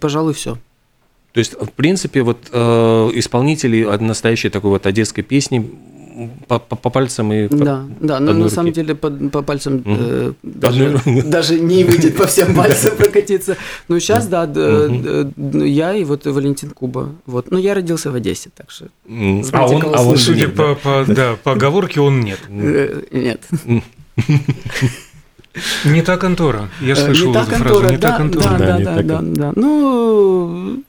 пожалуй, 0.00 0.34
все. 0.34 0.58
То 1.32 1.38
есть, 1.38 1.54
в 1.54 1.70
принципе, 1.72 2.22
вот 2.22 2.38
э, 2.52 3.10
исполнители 3.14 3.84
от 3.84 4.00
настоящей 4.00 4.50
такой 4.50 4.70
вот 4.70 4.86
одесской 4.86 5.22
песни 5.24 5.70
по, 6.48 6.58
по- 6.58 6.76
по 6.76 6.90
пальцам 6.90 7.32
и... 7.32 7.48
по- 7.48 7.56
Да, 7.56 7.84
да, 8.00 8.20
но 8.20 8.32
на 8.32 8.48
самом 8.48 8.66
руки. 8.68 8.80
деле 8.80 8.94
по, 8.94 9.10
по 9.10 9.42
пальцам 9.42 9.82
э, 9.86 10.32
Одной 10.62 10.92
даже, 11.04 11.22
даже 11.24 11.60
не 11.60 11.84
выйдет 11.84 12.16
по 12.16 12.26
всем 12.26 12.54
пальцам 12.54 12.96
прокатиться. 12.98 13.56
Но 13.88 13.98
сейчас, 14.00 14.26
да, 14.26 14.46
д- 14.46 14.88
д- 15.36 15.68
я 15.68 15.94
и 15.94 16.04
вот 16.04 16.26
Валентин 16.26 16.70
Куба. 16.70 17.08
Вот. 17.26 17.50
Ну, 17.50 17.58
я 17.58 17.74
родился 17.74 18.10
в 18.10 18.14
Одессе, 18.14 18.50
так 18.56 18.70
что 18.70 18.86
А 19.52 19.66
он, 19.66 19.82
а 19.94 20.02
он? 20.02 20.16
Судя 20.16 20.48
по, 20.48 20.74
по- 20.74 21.04
да, 21.06 21.36
по 21.42 21.52
оговорке, 21.52 22.00
он 22.00 22.20
нет. 22.20 22.38
э, 22.50 23.02
нет. 23.12 23.40
Не 25.84 26.02
та 26.02 26.16
контора. 26.16 26.68
Я 26.80 26.92
Э, 26.92 26.96
слышал 26.96 27.28
не 27.28 27.34
та 27.34 27.42
эту 27.42 27.50
контора, 27.50 27.78
фразу. 27.80 27.92
Не 27.92 27.98
та 27.98 28.10
да, 28.10 28.16
контора. 28.16 28.58
Да, 28.58 28.78
Да, 28.78 28.78
да, 28.78 29.02
та 29.02 29.22
да. 29.22 29.52
Ну, 29.56 30.82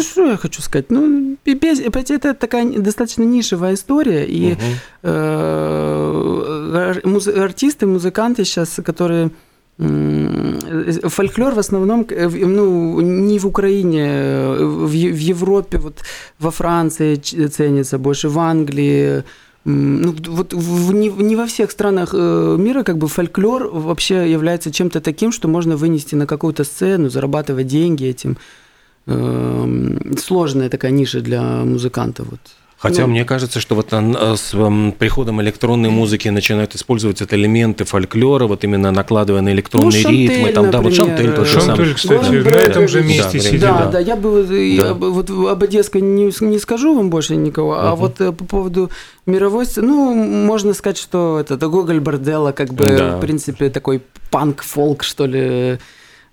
что 0.00 0.30
я 0.30 0.36
хочу 0.36 0.62
сказать? 0.62 0.90
Ну, 0.90 1.36
пес- 1.44 1.80
это 1.80 2.34
такая 2.34 2.64
достаточно 2.78 3.24
нишевая 3.24 3.74
история, 3.74 4.24
и 4.26 4.56
э, 5.02 6.72
ар- 6.74 7.00
муз- 7.04 7.28
артисты, 7.28 7.86
музыканты 7.86 8.44
сейчас, 8.44 8.80
которые 8.84 9.30
э, 9.78 11.08
фольклор 11.08 11.54
в 11.54 11.58
основном, 11.58 12.06
э, 12.10 12.28
ну, 12.28 13.00
не 13.00 13.38
в 13.38 13.46
Украине, 13.46 14.06
э, 14.08 14.64
в 14.64 14.92
Европе, 14.92 15.78
вот 15.78 16.00
во 16.38 16.50
Франции 16.50 17.16
ценится 17.16 17.98
больше, 17.98 18.28
в 18.28 18.38
Англии, 18.38 19.22
Ну, 19.64 20.12
вот 20.28 20.52
в- 20.54 20.92
не, 20.92 21.08
не 21.08 21.36
во 21.36 21.44
всех 21.46 21.70
странах 21.70 22.14
э, 22.14 22.56
мира 22.58 22.82
как 22.82 22.96
бы 22.98 23.06
фольклор 23.06 23.68
вообще 23.72 24.28
является 24.32 24.70
чем-то 24.72 25.00
таким, 25.00 25.30
что 25.32 25.48
можно 25.48 25.76
вынести 25.76 26.16
на 26.16 26.26
какую-то 26.26 26.64
сцену, 26.64 27.08
зарабатывать 27.10 27.68
деньги 27.68 28.04
этим. 28.06 28.36
Эм, 29.06 30.16
Сложная 30.18 30.68
такая 30.68 30.90
ниша 30.92 31.20
для 31.20 31.42
музыкантов. 31.42 32.28
Вот. 32.30 32.40
Хотя 32.78 33.02
Ну, 33.02 33.08
мне 33.08 33.24
кажется, 33.24 33.60
что 33.60 33.76
вот 33.76 33.88
э, 33.92 34.34
с 34.36 34.54
м, 34.54 34.90
приходом 34.92 35.40
электронной 35.40 35.88
музыки 35.90 36.28
начинают 36.28 36.74
использовать 36.74 37.22
это 37.22 37.36
элементы 37.36 37.84
фольклора, 37.84 38.46
вот 38.48 38.64
именно 38.64 38.90
накладывая 38.90 39.40
на 39.40 39.52
электронные 39.52 39.86
Ну, 40.02 40.02
Шантель, 40.02 40.28
ритмы, 40.30 40.52
там, 40.52 40.70
да, 40.72 40.80
вот 40.80 40.90
например, 40.90 41.06
Шантель 41.16 41.32
тот 41.34 41.46
же 41.46 41.52
Шантель, 41.60 41.76
самый. 41.76 41.94
кстати, 41.94 42.30
Город 42.30 42.44
на 42.44 42.50
этом 42.56 42.88
же 42.88 43.00
да, 43.00 43.06
месте 43.06 43.38
да, 43.38 43.44
сидит. 43.44 43.60
Да, 43.60 43.78
да. 43.84 43.90
да, 43.92 43.98
я 44.00 44.16
бы 44.16 44.76
Да. 44.76 44.90
об- 44.90 45.04
вот 45.04 45.30
об 45.30 45.62
Одесской 45.62 46.00
не, 46.00 46.32
не 46.44 46.58
скажу 46.58 46.96
вам 46.96 47.08
больше 47.10 47.36
никого, 47.36 47.74
а 47.78 47.90
Мгм. 47.92 47.96
вот 48.00 48.20
э, 48.20 48.32
по 48.32 48.44
поводу 48.44 48.90
мировой 49.26 49.66
ну, 49.76 50.12
можно 50.14 50.74
сказать, 50.74 50.98
что 50.98 51.38
это, 51.38 51.54
это 51.54 51.68
Гоголь 51.68 52.00
Борделла, 52.00 52.50
как 52.50 52.74
бы, 52.74 52.84
Да. 52.84 53.16
в 53.16 53.20
принципе, 53.20 53.70
такой 53.70 54.02
панк-фолк, 54.32 55.04
что 55.04 55.26
ли, 55.26 55.78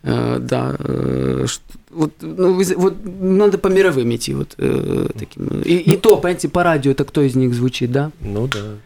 да, 0.04 0.76
э, 0.80 1.46
вот, 1.90 2.12
ну, 2.22 2.62
вот 2.78 2.96
надо 3.04 3.58
по 3.58 3.68
мировым 3.68 4.16
идти, 4.16 4.34
вот 4.34 4.56
э, 4.58 5.08
таким. 5.18 5.62
И, 5.62 5.76
и 5.76 5.98
то, 5.98 6.16
понимаете, 6.16 6.48
по 6.48 6.64
радио, 6.64 6.92
это 6.92 7.04
кто 7.04 7.22
из 7.22 7.36
них 7.36 7.54
звучит, 7.54 7.92
да? 7.92 8.12
Ну 8.22 8.48
да. 8.48 8.78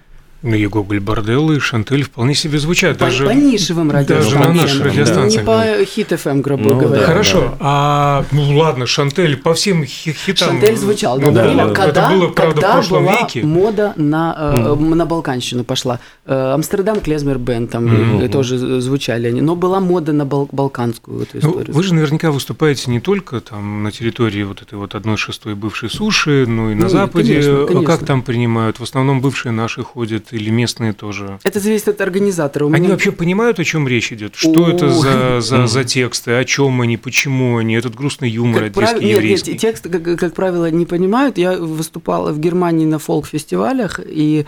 Ну, 0.44 0.56
и 0.56 0.68
Гоголь 0.68 1.00
Борделло, 1.00 1.54
и 1.54 1.60
Шантель 1.60 2.04
вполне 2.04 2.36
себе 2.36 2.60
звучат. 2.60 2.98
По, 2.98 3.06
Даже... 3.06 3.26
по 3.26 3.30
нишевым 3.32 3.88
даже 4.06 4.38
на 4.38 4.54
наших 4.54 4.80
Не- 4.80 4.86
радиостанциях, 4.90 5.42
Не 5.42 5.46
по 5.80 5.86
хит 5.86 6.12
FM, 6.12 6.42
грубо 6.42 6.64
Ну, 6.64 6.80
говоря. 6.80 7.00
да. 7.02 7.08
Хорошо, 7.08 7.56
а 7.62 8.26
ну 8.32 8.58
ладно, 8.58 8.86
Шантель 8.86 9.38
по 9.38 9.54
всем 9.54 9.86
хи- 9.86 10.12
хитам. 10.12 10.50
Шантель 10.50 10.76
звучал. 10.78 11.18
Ну 11.18 11.32
да, 11.32 11.44
время, 11.44 11.68
да. 11.68 11.74
когда, 11.74 12.06
Это 12.10 12.18
было, 12.20 12.28
правда, 12.30 12.52
в 12.52 12.56
когда 12.56 12.74
прошлом 12.74 13.04
была 13.06 13.22
веке. 13.22 13.44
мода 13.46 13.94
на, 13.96 14.36
э, 14.68 14.76
на 14.76 15.06
Балканщину 15.06 15.64
пошла. 15.64 16.00
Э, 16.26 16.54
Амстердам 16.54 17.00
Клезмер 17.00 17.38
Бенд 17.38 17.72
там 17.72 18.20
э, 18.22 18.28
тоже 18.28 18.58
звучали 18.82 19.28
они. 19.28 19.40
Но 19.40 19.56
была 19.56 19.80
мода 19.80 20.12
на 20.12 20.26
бал- 20.26 20.50
балканскую 20.52 21.22
эту 21.22 21.38
Ну, 21.42 21.50
историю. 21.52 21.74
вы 21.74 21.84
же 21.84 21.94
наверняка 21.94 22.32
выступаете 22.32 22.92
не 22.92 23.00
только 23.00 23.40
там 23.40 23.82
на 23.84 23.92
территории 23.94 24.44
вот 24.44 24.62
этой 24.62 24.78
вот 24.78 24.94
одной 24.94 25.16
шестой 25.16 25.56
бывшей 25.56 25.90
суши, 25.90 26.46
но 26.48 26.70
и 26.72 26.76
на 26.76 26.84
Ну, 26.84 26.90
Западе. 26.90 27.34
конечно, 27.36 27.64
А 27.64 27.68
конечно. 27.68 27.86
Как 27.88 28.06
там 28.06 28.22
принимают? 28.24 28.80
В 28.80 28.84
основном 28.84 29.22
бывшие 29.22 29.54
наши 29.54 29.84
ходят 29.84 30.33
или 30.34 30.50
местные 30.50 30.94
тоже? 30.94 31.40
Это 31.44 31.60
зависит 31.60 31.88
от 31.90 32.02
организатора. 32.02 32.66
У 32.66 32.68
Они 32.74 32.82
меня- 32.82 32.92
вообще 32.92 33.12
понимают, 33.12 33.60
о 33.60 33.64
чем 33.64 33.88
речь 33.88 34.12
идет? 34.12 34.36
Что 34.36 34.66
О. 34.66 34.70
это 34.70 34.90
за, 34.90 35.40
за, 35.42 35.68
за 35.68 35.84
тексты? 35.84 36.32
О 36.32 36.44
чем 36.44 36.82
они? 36.82 36.98
Почему 36.98 37.58
они? 37.58 37.76
Этот 37.76 37.96
грустный 37.96 38.30
юмор 38.30 38.64
Как 38.64 38.74
правило, 38.74 38.92
одесский, 38.98 39.08
нет, 39.08 39.16
нет, 39.16 39.24
еврейский. 39.24 39.58
текст, 39.58 39.88
как, 39.90 40.20
как 40.20 40.34
правило, 40.34 40.70
не 40.72 40.86
понимают. 40.86 41.38
Я 41.38 41.58
выступала 41.58 42.32
в 42.32 42.40
Германии 42.40 42.86
на 42.86 43.00
фолк-фестивалях, 43.00 44.00
и 44.06 44.46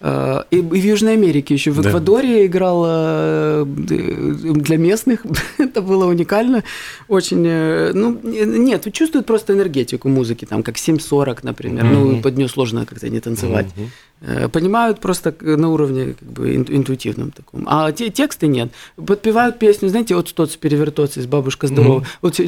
и 0.00 0.60
в 0.60 0.74
Южной 0.74 1.14
Америке 1.14 1.54
еще, 1.54 1.70
в 1.70 1.80
да. 1.80 1.88
Эквадоре 1.88 2.46
играл 2.46 2.84
э, 2.86 3.64
для 3.66 4.76
местных. 4.76 5.24
Это 5.58 5.80
было 5.80 6.06
уникально. 6.06 6.62
Очень, 7.08 7.44
э, 7.46 7.92
ну, 7.94 8.18
нет, 8.22 8.92
чувствуют 8.92 9.26
просто 9.26 9.54
энергетику 9.54 10.08
музыки, 10.08 10.44
там, 10.44 10.62
как 10.62 10.76
7.40, 10.76 11.38
например. 11.42 11.84
Mm-hmm. 11.84 12.12
Ну, 12.16 12.20
под 12.20 12.36
нее 12.36 12.48
сложно 12.48 12.84
как-то 12.84 13.08
не 13.08 13.20
танцевать. 13.20 13.66
Mm-hmm. 14.20 14.48
Понимают 14.48 15.00
просто 15.00 15.34
на 15.40 15.70
уровне 15.70 16.14
как 16.18 16.28
бы 16.28 16.54
интуитивном 16.54 17.30
таком. 17.30 17.64
А 17.66 17.90
те, 17.92 18.10
тексты 18.10 18.46
нет. 18.46 18.72
Подпевают 18.96 19.58
песню, 19.58 19.88
знаете, 19.88 20.14
вот 20.16 20.34
тот 20.34 20.50
с 20.52 20.56
перевертоться 20.56 21.20
из 21.20 21.26
«Бабушка 21.26 21.66
здорова». 21.66 22.00
Mm-hmm. 22.00 22.06
Вот 22.22 22.38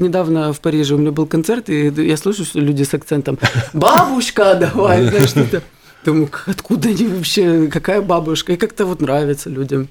недавно 0.00 0.52
в 0.52 0.60
Париже 0.60 0.94
у 0.94 0.98
меня 0.98 1.12
был 1.12 1.26
концерт, 1.26 1.68
и 1.70 1.88
я 1.88 2.16
слышу, 2.16 2.44
что 2.44 2.58
люди 2.60 2.82
с 2.82 2.94
акцентом 2.94 3.38
«Бабушка, 3.72 4.54
давай», 4.54 5.04
знаешь, 5.08 5.30
что-то. 5.30 5.62
Думаю, 6.06 6.30
откуда 6.46 6.88
они 6.90 7.08
вообще, 7.08 7.66
какая 7.66 8.00
бабушка, 8.00 8.52
и 8.52 8.56
как-то 8.56 8.86
вот 8.86 9.00
нравится 9.00 9.50
людям. 9.50 9.88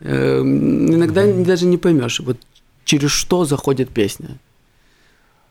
Эм, 0.00 0.94
иногда 0.94 1.26
mm-hmm. 1.26 1.44
даже 1.44 1.66
не 1.66 1.76
поймешь, 1.76 2.20
вот 2.20 2.38
через 2.84 3.10
что 3.10 3.44
заходит 3.44 3.90
песня. 3.90 4.38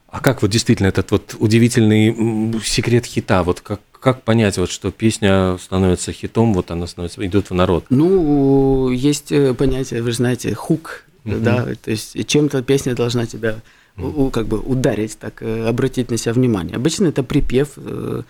А 0.09 0.19
как 0.19 0.41
вот 0.41 0.49
действительно 0.49 0.87
этот 0.87 1.11
вот 1.11 1.35
удивительный 1.37 2.59
секрет 2.63 3.05
хита, 3.05 3.43
вот 3.43 3.61
как, 3.61 3.79
как 3.91 4.23
понять, 4.23 4.57
вот, 4.57 4.71
что 4.71 4.89
песня 4.89 5.57
становится 5.61 6.11
хитом, 6.11 6.55
вот 6.55 6.71
она 6.71 6.87
становится, 6.87 7.23
идет 7.23 7.51
в 7.51 7.53
народ? 7.53 7.85
Ну, 7.89 8.89
есть 8.89 9.31
э, 9.31 9.53
понятие, 9.53 10.01
вы 10.01 10.11
же 10.11 10.17
знаете, 10.17 10.55
хук, 10.55 11.03
mm-hmm. 11.25 11.39
да, 11.41 11.65
то 11.75 11.91
есть 11.91 12.25
чем-то 12.25 12.63
песня 12.63 12.95
должна 12.95 13.27
тебя 13.27 13.59
mm-hmm. 13.97 14.31
как 14.31 14.47
бы 14.47 14.57
ударить, 14.57 15.19
так, 15.19 15.43
э, 15.43 15.67
обратить 15.67 16.09
на 16.09 16.17
себя 16.17 16.33
внимание. 16.33 16.77
Обычно 16.77 17.05
это 17.05 17.21
припев, 17.21 17.73
э, 17.75 18.23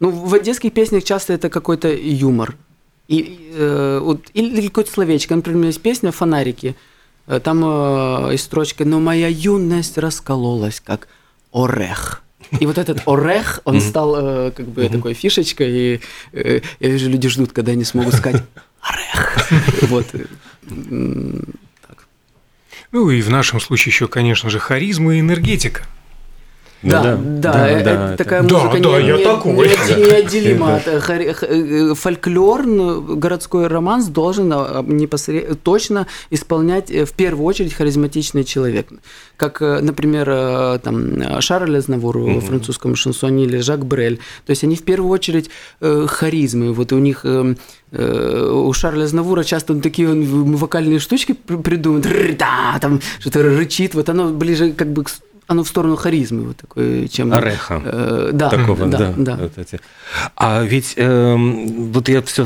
ну, 0.00 0.10
в 0.10 0.34
одесских 0.34 0.72
песнях 0.72 1.04
часто 1.04 1.34
это 1.34 1.50
какой-то 1.50 1.92
юмор. 1.92 2.56
И, 3.06 3.52
э, 3.54 4.00
вот, 4.02 4.30
или 4.34 4.66
какое-то 4.68 4.90
словечко. 4.90 5.36
Например, 5.36 5.56
у 5.56 5.60
меня 5.60 5.68
есть 5.68 5.82
песня 5.82 6.10
«Фонарики». 6.10 6.74
Э, 7.26 7.38
там 7.40 7.62
э, 7.64 8.32
есть 8.32 8.44
строчка 8.44 8.84
«Но 8.84 8.98
моя 8.98 9.28
юность 9.28 9.98
раскололась, 9.98 10.80
как 10.80 11.08
орех». 11.52 12.22
И 12.58 12.66
вот 12.66 12.78
этот 12.78 13.02
орех, 13.06 13.60
он 13.64 13.80
стал 13.80 14.16
э, 14.16 14.50
как 14.52 14.66
бы 14.66 14.88
такой 14.88 15.14
фишечкой, 15.14 15.70
и 15.70 16.00
э, 16.32 16.60
я 16.80 16.88
вижу, 16.88 17.08
люди 17.10 17.28
ждут, 17.28 17.52
когда 17.52 17.72
они 17.72 17.84
смогут 17.84 18.14
сказать 18.14 18.42
орех. 18.80 19.50
Вот. 19.88 20.06
Ну 22.92 23.10
и 23.10 23.22
в 23.22 23.30
нашем 23.30 23.60
случае 23.60 23.92
еще, 23.92 24.08
конечно 24.08 24.50
же, 24.50 24.58
харизма 24.58 25.14
и 25.14 25.20
энергетика. 25.20 25.84
Да, 26.82 27.02
да, 27.02 27.16
да, 27.16 27.52
да, 27.52 27.68
это, 27.68 27.84
да 27.84 28.16
такая 28.16 28.42
это... 28.42 28.54
музыка 28.54 28.82
да, 28.82 29.02
не, 29.02 29.08
я 29.08 29.18
такой. 29.18 29.52
не, 29.52 30.02
неотделима 30.06 30.76
от 30.76 30.86
э, 30.86 31.94
фольклор, 31.94 32.64
городской 33.16 33.66
романс 33.66 34.06
должен 34.06 34.50
а, 34.54 34.82
непосредственно 34.86 35.56
точно 35.56 36.06
исполнять 36.30 36.90
э, 36.90 37.04
в 37.04 37.12
первую 37.12 37.44
очередь 37.44 37.74
харизматичный 37.74 38.44
человек, 38.44 38.88
как, 39.36 39.60
э, 39.60 39.80
например, 39.80 40.78
там 40.78 41.40
Шарль 41.42 41.76
Азнавур 41.76 42.16
в 42.16 42.40
французском 42.40 42.96
шансоне 42.96 43.44
или 43.44 43.58
Жак 43.58 43.84
Брель. 43.84 44.18
То 44.46 44.50
есть 44.50 44.64
они 44.64 44.76
в 44.76 44.82
первую 44.82 45.10
очередь 45.10 45.50
харизмы. 45.80 46.72
Вот 46.72 46.92
у 46.92 46.98
них 46.98 47.26
у 47.92 48.72
Шарля 48.72 49.06
Знавура 49.06 49.42
часто 49.42 49.72
он 49.72 49.80
такие 49.80 50.08
он 50.08 50.56
вокальные 50.56 51.00
штучки 51.00 51.32
придумывает, 51.32 52.38
да, 52.38 52.78
там 52.80 53.00
что-то 53.18 53.42
рычит, 53.42 53.94
вот 53.94 54.08
оно 54.08 54.30
ближе 54.30 54.72
как 54.72 54.92
бы 54.92 55.04
к 55.04 55.10
оно 55.50 55.64
в 55.64 55.68
сторону 55.68 55.96
харизмы 55.96 56.42
вот 56.42 56.58
такой, 56.58 57.08
чем... 57.08 57.32
Ореха. 57.32 57.82
Э, 57.84 58.30
да, 58.32 58.50
такого, 58.50 58.86
да, 58.86 58.98
да. 58.98 59.14
да. 59.16 59.36
Вот 59.36 59.58
эти. 59.58 59.80
А 60.36 60.62
ведь 60.62 60.94
э, 60.96 61.34
вот 61.36 62.08
я 62.08 62.22
все 62.22 62.44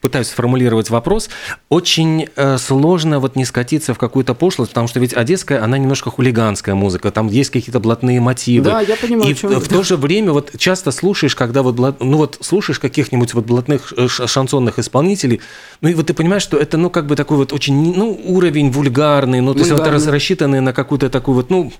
пытаюсь 0.00 0.28
сформулировать 0.28 0.90
вопрос, 0.90 1.28
очень 1.68 2.28
э, 2.34 2.58
сложно 2.58 3.20
вот 3.20 3.36
не 3.36 3.44
скатиться 3.44 3.92
в 3.92 3.98
какую-то 3.98 4.34
пошлость, 4.34 4.70
потому 4.70 4.88
что 4.88 4.98
ведь 5.00 5.14
одесская, 5.14 5.62
она 5.62 5.76
немножко 5.78 6.10
хулиганская 6.10 6.74
музыка, 6.74 7.10
там 7.10 7.28
есть 7.28 7.50
какие-то 7.50 7.80
блатные 7.80 8.20
мотивы. 8.20 8.64
Да, 8.64 8.80
я 8.80 8.96
понимаю. 8.96 9.30
И 9.30 9.34
в, 9.34 9.42
в 9.42 9.68
то 9.68 9.82
же 9.82 9.96
время 9.96 10.32
вот 10.32 10.52
часто 10.58 10.90
слушаешь, 10.90 11.36
когда 11.36 11.62
вот, 11.62 11.78
ну 11.78 12.16
вот 12.16 12.38
слушаешь 12.40 12.78
каких-нибудь 12.78 13.34
вот 13.34 13.44
блатных 13.44 13.92
э, 13.96 14.08
шансонных 14.08 14.78
исполнителей, 14.78 15.40
ну 15.80 15.90
и 15.90 15.94
вот 15.94 16.06
ты 16.06 16.14
понимаешь, 16.14 16.42
что 16.42 16.56
это, 16.56 16.78
ну 16.78 16.88
как 16.88 17.06
бы 17.06 17.14
такой 17.14 17.36
вот 17.36 17.52
очень, 17.52 17.94
ну 17.94 18.18
уровень 18.24 18.70
вульгарный, 18.70 19.40
ну 19.40 19.52
то 19.52 19.60
есть 19.60 19.72
вот 19.72 19.86
рассчитанный 19.86 20.60
на 20.60 20.72
какую-то 20.72 21.10
такую 21.10 21.34
вот, 21.36 21.50
ну, 21.50 21.72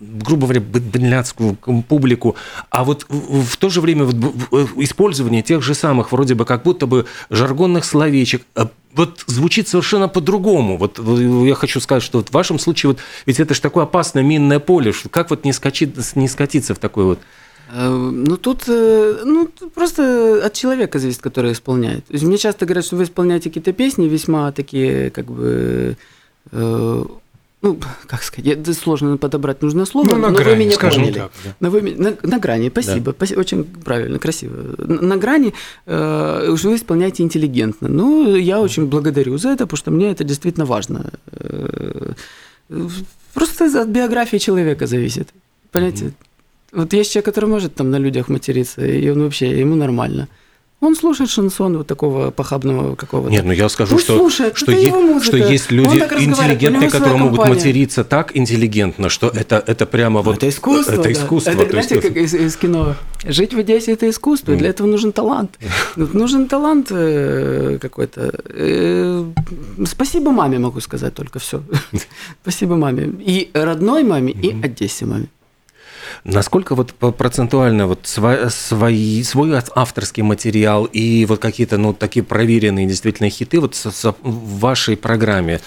грубо 0.00 0.46
говоря, 0.46 0.60
бедляцкую 0.60 1.56
публику, 1.88 2.34
а 2.70 2.84
вот 2.84 3.06
в, 3.08 3.44
в 3.44 3.56
то 3.56 3.68
же 3.68 3.80
время 3.80 4.04
вот 4.04 4.16
использование 4.76 5.42
тех 5.42 5.62
же 5.62 5.74
самых 5.74 6.10
вроде 6.12 6.34
бы 6.34 6.44
как 6.44 6.64
будто 6.64 6.86
бы 6.86 7.06
жаргон 7.30 7.59
жаргонных 7.60 7.84
словечек, 7.84 8.42
а 8.54 8.68
вот 8.94 9.24
звучит 9.26 9.68
совершенно 9.68 10.08
по-другому. 10.08 10.76
Вот 10.76 10.98
я 10.98 11.54
хочу 11.54 11.80
сказать, 11.80 12.02
что 12.02 12.18
вот 12.18 12.28
в 12.28 12.32
вашем 12.32 12.58
случае, 12.58 12.90
вот, 12.90 12.98
ведь 13.26 13.40
это 13.40 13.54
же 13.54 13.60
такое 13.60 13.84
опасное 13.84 14.22
минное 14.22 14.58
поле, 14.58 14.92
что 14.92 15.08
как 15.08 15.30
вот 15.30 15.44
не, 15.44 15.52
скачи, 15.52 15.92
не 16.14 16.28
скатиться 16.28 16.74
в 16.74 16.78
такой 16.78 17.04
вот 17.04 17.18
э, 17.72 17.88
ну, 17.88 18.36
тут 18.36 18.64
э, 18.68 19.22
ну, 19.24 19.48
просто 19.74 20.42
от 20.44 20.52
человека 20.54 20.98
зависит, 20.98 21.22
который 21.22 21.52
исполняет. 21.52 22.04
Мне 22.10 22.38
часто 22.38 22.66
говорят, 22.66 22.84
что 22.84 22.96
вы 22.96 23.04
исполняете 23.04 23.50
какие-то 23.50 23.72
песни 23.72 24.08
весьма 24.08 24.50
такие, 24.52 25.10
как 25.10 25.26
бы, 25.26 25.96
э, 26.52 27.04
ну, 27.62 27.78
как 28.06 28.22
сказать, 28.22 28.58
это 28.58 28.72
сложно 28.72 29.18
подобрать 29.18 29.60
нужное 29.62 29.84
слово, 29.84 30.08
ну, 30.08 30.16
на 30.16 30.30
но 30.30 30.38
грани, 30.38 30.48
вы 30.48 30.56
меня 30.56 30.78
поняли. 30.78 31.12
Так, 31.12 31.32
да. 31.44 31.56
но 31.60 31.70
вы, 31.70 31.82
на, 31.82 32.16
на 32.22 32.38
грани, 32.38 32.70
спасибо, 32.70 33.14
да. 33.18 33.26
очень 33.36 33.64
правильно, 33.64 34.18
красиво. 34.18 34.74
На, 34.78 35.02
на 35.02 35.16
грани 35.16 35.52
э, 35.84 36.56
вы 36.62 36.74
исполняете 36.76 37.22
интеллигентно. 37.22 37.88
Ну, 37.88 38.34
я 38.34 38.60
очень 38.60 38.86
благодарю 38.86 39.36
за 39.36 39.50
это, 39.50 39.66
потому 39.66 39.76
что 39.76 39.90
мне 39.90 40.10
это 40.10 40.24
действительно 40.24 40.64
важно. 40.64 41.12
Э, 41.32 42.12
просто 43.34 43.82
от 43.82 43.88
биографии 43.88 44.38
человека 44.38 44.86
зависит. 44.86 45.28
Понимаете? 45.70 46.04
Mm-hmm. 46.04 46.12
Вот 46.72 46.92
есть 46.94 47.12
человек, 47.12 47.26
который 47.26 47.50
может 47.50 47.74
там 47.74 47.90
на 47.90 47.98
людях 47.98 48.28
материться, 48.28 48.86
и 48.86 49.08
он 49.10 49.22
вообще, 49.22 49.60
ему 49.60 49.74
нормально. 49.74 50.28
Он 50.80 50.96
слушает 50.96 51.28
шансон 51.28 51.76
вот 51.76 51.86
такого 51.86 52.30
похабного 52.30 52.94
какого-то. 52.94 53.30
Нет, 53.30 53.44
ну 53.44 53.52
я 53.52 53.68
скажу, 53.68 53.98
что, 53.98 54.16
слушает, 54.16 54.56
что, 54.56 54.72
е- 54.72 55.20
что 55.20 55.36
есть 55.36 55.70
люди 55.70 55.98
интеллигентные, 55.98 56.88
которые 56.88 57.18
могут 57.18 57.46
материться 57.46 58.02
так 58.02 58.34
интеллигентно, 58.34 59.10
что 59.10 59.28
это, 59.28 59.62
это 59.66 59.84
прямо 59.84 60.22
вот... 60.22 60.36
Это 60.36 60.48
искусство, 60.48 60.92
Это 60.92 61.02
да. 61.02 61.12
искусство. 61.12 61.50
Это, 61.50 61.70
знаете, 61.70 61.94
есть... 61.96 62.08
как 62.08 62.16
из, 62.16 62.34
из 62.34 62.56
кино. 62.56 62.94
Жить 63.26 63.52
в 63.52 63.58
Одессе– 63.58 63.92
это 63.94 64.08
искусство, 64.08 64.52
mm. 64.52 64.56
для 64.56 64.70
этого 64.70 64.86
нужен 64.86 65.12
талант. 65.12 65.58
нужен 65.96 66.48
талант 66.48 66.86
э, 66.90 67.78
какой-то. 67.78 68.32
Э, 68.48 69.24
спасибо 69.86 70.30
маме, 70.30 70.58
могу 70.58 70.80
сказать 70.80 71.14
только 71.14 71.38
все. 71.38 71.62
спасибо 72.42 72.76
маме. 72.76 73.12
И 73.20 73.50
родной 73.52 74.02
маме, 74.02 74.32
и 74.32 74.56
Одессе 74.62 75.04
маме. 75.04 75.28
Насколько 76.24 76.74
вот 76.74 76.92
процентуально 76.94 77.86
вот 77.86 78.00
свой, 78.06 78.50
свой, 78.50 79.54
авторский 79.74 80.22
материал 80.22 80.84
и 80.84 81.24
вот 81.26 81.40
какие-то 81.40 81.78
ну 81.78 81.92
такие 81.92 82.22
проверенные 82.22 82.86
действительно 82.86 83.30
хиты 83.30 83.60
вот 83.60 83.74
в 83.74 84.58
вашей 84.58 84.96
программе 84.96 85.60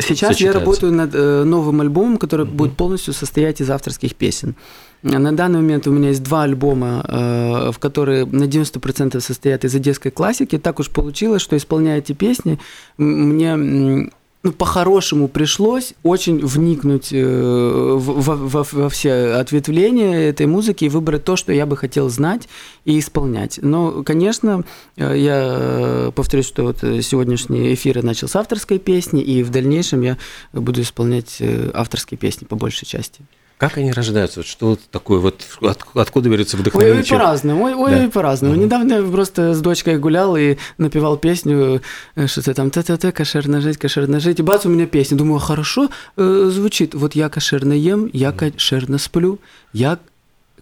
Сейчас 0.00 0.40
я 0.40 0.52
работаю 0.52 0.92
над 0.92 1.14
э, 1.14 1.44
новым 1.44 1.80
альбомом, 1.80 2.16
который 2.16 2.46
mm-hmm. 2.46 2.50
будет 2.50 2.76
полностью 2.76 3.12
состоять 3.12 3.60
из 3.60 3.70
авторских 3.70 4.14
песен. 4.14 4.56
На 5.02 5.32
данный 5.32 5.60
момент 5.60 5.86
у 5.86 5.92
меня 5.92 6.08
есть 6.08 6.22
два 6.22 6.44
альбома, 6.44 7.04
э, 7.06 7.70
в 7.72 7.78
которые 7.78 8.24
на 8.24 8.44
90% 8.44 9.20
состоят 9.20 9.64
из 9.64 9.74
одесской 9.74 10.10
классики. 10.10 10.58
Так 10.58 10.80
уж 10.80 10.88
получилось, 10.88 11.42
что 11.42 11.56
исполняя 11.56 11.98
эти 11.98 12.12
песни, 12.12 12.58
мне 12.96 14.10
ну, 14.44 14.52
по-хорошему 14.52 15.26
пришлось 15.26 15.94
очень 16.02 16.44
вникнуть 16.44 17.08
э, 17.12 17.96
во, 17.98 18.36
во, 18.36 18.62
во 18.62 18.88
все 18.90 19.32
ответвления 19.32 20.28
этой 20.28 20.44
музыки 20.44 20.84
и 20.84 20.90
выбрать 20.90 21.24
то, 21.24 21.34
что 21.34 21.50
я 21.50 21.64
бы 21.64 21.78
хотел 21.78 22.10
знать 22.10 22.46
и 22.84 22.98
исполнять. 22.98 23.58
Но, 23.62 24.02
конечно, 24.04 24.62
э, 24.96 25.16
я 25.16 26.12
повторюсь, 26.14 26.46
что 26.46 26.64
вот 26.64 26.80
сегодняшний 26.80 27.72
эфир 27.72 27.96
я 27.96 28.02
начал 28.02 28.28
с 28.28 28.36
авторской 28.36 28.78
песни, 28.78 29.22
и 29.22 29.42
в 29.42 29.48
дальнейшем 29.48 30.02
я 30.02 30.18
буду 30.52 30.82
исполнять 30.82 31.38
э, 31.40 31.70
авторские 31.72 32.18
песни 32.18 32.44
по 32.44 32.54
большей 32.54 32.86
части. 32.86 33.22
Как 33.58 33.78
они 33.78 33.92
рождаются? 33.92 34.40
Вот 34.40 34.46
что 34.46 34.76
такое? 34.90 35.20
Вот 35.20 35.42
от, 35.60 35.84
откуда 35.94 36.28
берется 36.28 36.56
вдохновение? 36.56 36.96
Ой, 36.96 37.02
ой 37.02 37.08
по-разному. 37.08 37.64
Ой, 37.64 37.74
ой, 37.74 37.90
да. 37.90 38.10
по-разному. 38.10 38.54
Угу. 38.54 38.62
Недавно 38.62 38.94
я 38.94 39.02
просто 39.02 39.54
с 39.54 39.60
дочкой 39.60 39.98
гулял 39.98 40.36
и 40.36 40.56
напевал 40.76 41.16
песню, 41.16 41.80
э, 42.16 42.26
что-то 42.26 42.52
там 42.54 42.70
т-т-т, 42.70 43.12
кошерно 43.12 43.60
жить, 43.60 43.78
кошерно 43.78 44.18
жить. 44.18 44.40
И 44.40 44.42
бац, 44.42 44.66
у 44.66 44.68
меня 44.68 44.86
песня. 44.86 45.16
Думаю, 45.16 45.38
хорошо 45.38 45.88
э, 46.16 46.48
звучит. 46.52 46.94
Вот 46.94 47.14
я 47.14 47.28
кошерно 47.28 47.72
ем, 47.72 48.10
я 48.12 48.32
кошерно 48.32 48.98
сплю, 48.98 49.38
я... 49.72 49.98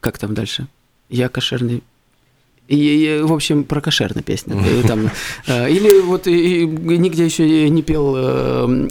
Как 0.00 0.18
там 0.18 0.35
дальше? 0.35 0.66
Я 1.09 1.28
кошерный 1.28 1.83
и, 2.68 2.76
и, 2.76 3.22
в 3.22 3.33
общем, 3.33 3.64
про 3.64 3.81
кошерная 3.81 4.22
песня. 4.22 4.57
Там, 4.87 5.11
э, 5.46 5.70
или 5.70 6.00
вот 6.00 6.26
и, 6.26 6.62
и, 6.62 6.66
нигде 6.66 7.24
еще 7.24 7.68
не 7.68 7.83
пел 7.83 8.14
э, 8.16 8.88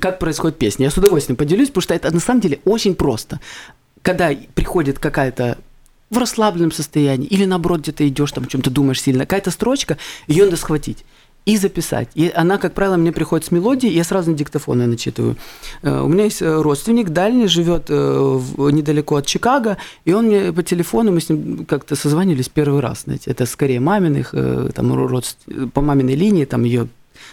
как 0.00 0.18
происходит 0.18 0.58
песня. 0.58 0.84
Я 0.84 0.90
с 0.90 0.96
удовольствием 0.96 1.36
поделюсь, 1.36 1.68
потому 1.68 1.82
что 1.82 1.94
это 1.94 2.12
на 2.12 2.20
самом 2.20 2.40
деле 2.40 2.60
очень 2.64 2.94
просто. 2.94 3.40
Когда 4.02 4.30
приходит 4.54 4.98
какая-то 4.98 5.58
в 6.10 6.18
расслабленном 6.18 6.72
состоянии, 6.72 7.26
или 7.26 7.46
наоборот, 7.46 7.80
где-то 7.80 8.06
идешь, 8.06 8.32
там, 8.32 8.44
о 8.44 8.46
чем-то 8.46 8.70
думаешь 8.70 9.00
сильно, 9.00 9.24
какая-то 9.24 9.50
строчка, 9.50 9.96
ее 10.26 10.44
надо 10.44 10.56
схватить 10.56 11.04
и 11.44 11.56
записать. 11.56 12.08
И 12.14 12.30
она, 12.34 12.58
как 12.58 12.74
правило, 12.74 12.96
мне 12.96 13.12
приходит 13.12 13.46
с 13.46 13.50
мелодией, 13.50 13.94
я 13.94 14.04
сразу 14.04 14.30
на 14.30 14.36
диктофон 14.36 14.80
ее 14.80 14.86
начитываю. 14.86 15.36
Э, 15.82 16.00
у 16.02 16.08
меня 16.08 16.24
есть 16.24 16.42
э, 16.42 16.62
родственник 16.62 17.10
дальний, 17.10 17.48
живет 17.48 17.86
э, 17.88 18.40
недалеко 18.72 19.16
от 19.16 19.26
Чикаго, 19.26 19.76
и 20.04 20.12
он 20.12 20.26
мне 20.26 20.52
по 20.52 20.62
телефону, 20.62 21.12
мы 21.12 21.20
с 21.20 21.28
ним 21.28 21.64
как-то 21.66 21.96
созванивались 21.96 22.48
первый 22.48 22.80
раз, 22.80 23.02
знаете, 23.04 23.30
это 23.30 23.46
скорее 23.46 23.80
маминых, 23.80 24.34
там, 24.74 24.94
родств... 24.94 25.38
по 25.72 25.80
маминой 25.80 26.14
линии, 26.14 26.44
там 26.44 26.62
ее 26.64 26.88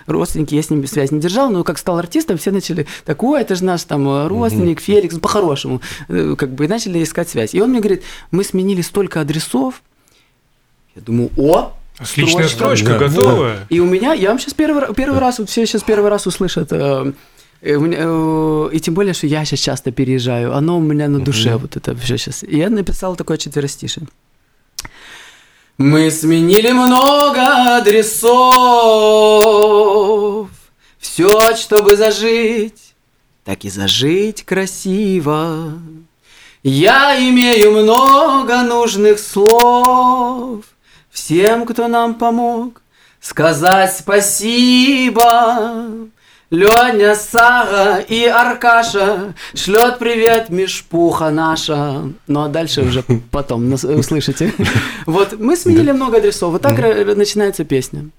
родственники, 0.05 0.55
я 0.55 0.61
с 0.61 0.69
ними 0.69 0.85
связь 0.85 1.11
не 1.11 1.19
держал, 1.19 1.49
но 1.49 1.63
как 1.63 1.77
стал 1.77 1.97
артистом, 1.97 2.37
все 2.37 2.51
начали, 2.51 2.87
так, 3.05 3.21
ой, 3.23 3.41
это 3.41 3.55
же 3.55 3.63
наш 3.63 3.83
там 3.83 4.27
родственник, 4.27 4.79
Феликс, 4.79 5.15
ну, 5.15 5.19
по-хорошему, 5.21 5.81
как 6.07 6.53
бы, 6.53 6.65
и 6.65 6.67
начали 6.67 7.03
искать 7.03 7.29
связь. 7.29 7.53
И 7.53 7.61
он 7.61 7.69
мне 7.69 7.79
говорит, 7.79 8.03
мы 8.31 8.43
сменили 8.43 8.81
столько 8.81 9.21
адресов, 9.21 9.81
я 10.95 11.01
думаю, 11.01 11.29
о, 11.37 11.73
Отличная 11.99 12.47
строчка, 12.47 12.97
да. 12.97 12.97
готовая. 12.97 13.67
И 13.69 13.79
у 13.79 13.85
меня, 13.85 14.13
я 14.13 14.29
вам 14.29 14.39
сейчас 14.39 14.53
первый, 14.53 14.93
первый 14.93 15.19
раз, 15.19 15.39
вот 15.39 15.49
все 15.49 15.65
сейчас 15.65 15.83
первый 15.83 16.09
раз 16.09 16.27
услышат, 16.27 16.71
э, 16.71 17.11
э, 17.61 17.77
э, 17.77 18.69
и 18.71 18.79
тем 18.79 18.93
более, 18.93 19.13
что 19.13 19.27
я 19.27 19.43
сейчас 19.43 19.59
часто 19.59 19.91
переезжаю, 19.91 20.55
оно 20.55 20.77
у 20.77 20.81
меня 20.81 21.09
на 21.09 21.19
душе, 21.19 21.57
вот 21.57 21.75
это 21.75 21.95
все 21.95 22.17
сейчас. 22.17 22.43
И 22.43 22.57
я 22.57 22.69
написал 22.69 23.17
такое 23.17 23.37
четверостишее. 23.37 24.07
Мы 25.79 26.11
сменили 26.11 26.71
много 26.73 27.77
адресов, 27.77 28.49
все, 30.97 31.55
чтобы 31.55 31.95
зажить, 31.95 32.95
так 33.45 33.63
и 33.63 33.69
зажить 33.69 34.43
красиво. 34.43 35.79
Я 36.63 37.17
имею 37.29 37.71
много 37.71 38.61
нужных 38.63 39.19
слов, 39.19 40.65
всем, 41.09 41.65
кто 41.65 41.87
нам 41.87 42.15
помог, 42.15 42.81
сказать 43.21 43.95
спасибо. 43.97 45.21
Леня, 46.51 47.15
Сара 47.15 47.99
и 47.99 48.25
Аркаша 48.25 49.35
шлет 49.53 49.99
привет 49.99 50.49
Мишпуха 50.49 51.29
наша. 51.29 52.11
Ну 52.25 52.41
а 52.41 52.47
дальше 52.47 52.81
уже 52.81 53.03
потом 53.31 53.71
услышите. 53.71 54.53
Вот 55.05 55.39
мы 55.39 55.55
сменили 55.55 55.91
много 55.91 56.17
адресов. 56.17 56.51
Вот 56.51 56.61
так 56.61 56.77
начинается 57.15 57.65
песня. 57.65 58.09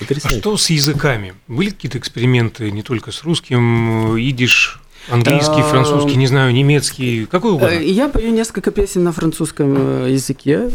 А 0.00 0.28
что 0.30 0.56
с 0.56 0.70
языками? 0.70 1.34
Были 1.48 1.70
какие-то 1.70 1.98
эксперименты 1.98 2.70
не 2.70 2.82
только 2.82 3.12
с 3.12 3.22
русским, 3.24 4.16
идиш, 4.16 4.80
английский, 5.08 5.62
французский, 5.62 6.16
не 6.16 6.26
знаю, 6.26 6.52
немецкий, 6.52 7.26
какой 7.26 7.52
угодно? 7.52 7.74
Э, 7.74 7.84
я 7.84 8.08
пою 8.08 8.32
несколько 8.32 8.70
песен 8.70 9.04
на 9.04 9.12
французском 9.12 10.04
э, 10.04 10.10
языке. 10.12 10.70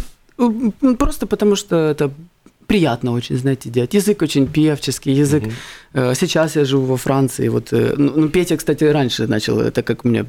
Просто 1.00 1.26
потому 1.26 1.56
что 1.56 1.76
это 1.76 2.12
приятно 2.68 3.14
очень, 3.14 3.38
знаете, 3.38 3.70
делать. 3.70 3.94
Язык 3.94 4.22
очень 4.22 4.48
певческий, 4.48 5.14
язык. 5.14 5.44
Угу. 5.44 6.14
Сейчас 6.16 6.56
я 6.56 6.66
живу 6.66 6.86
во 6.86 6.98
Франции. 6.98 7.50
Вот, 7.50 7.74
э, 7.74 7.94
ну, 7.98 8.12
ну, 8.16 8.30
Петя, 8.30 8.58
кстати, 8.58 8.84
раньше 8.84 9.28
начал, 9.28 9.60
это 9.60 9.84
как 9.84 10.06
у 10.06 10.10
меня, 10.10 10.26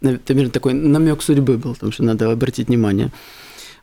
наверное, 0.00 0.50
такой 0.50 0.72
намек 0.72 1.22
судьбы 1.22 1.58
был, 1.58 1.74
потому 1.74 1.92
что 1.92 2.04
надо 2.04 2.30
обратить 2.30 2.68
внимание. 2.68 3.10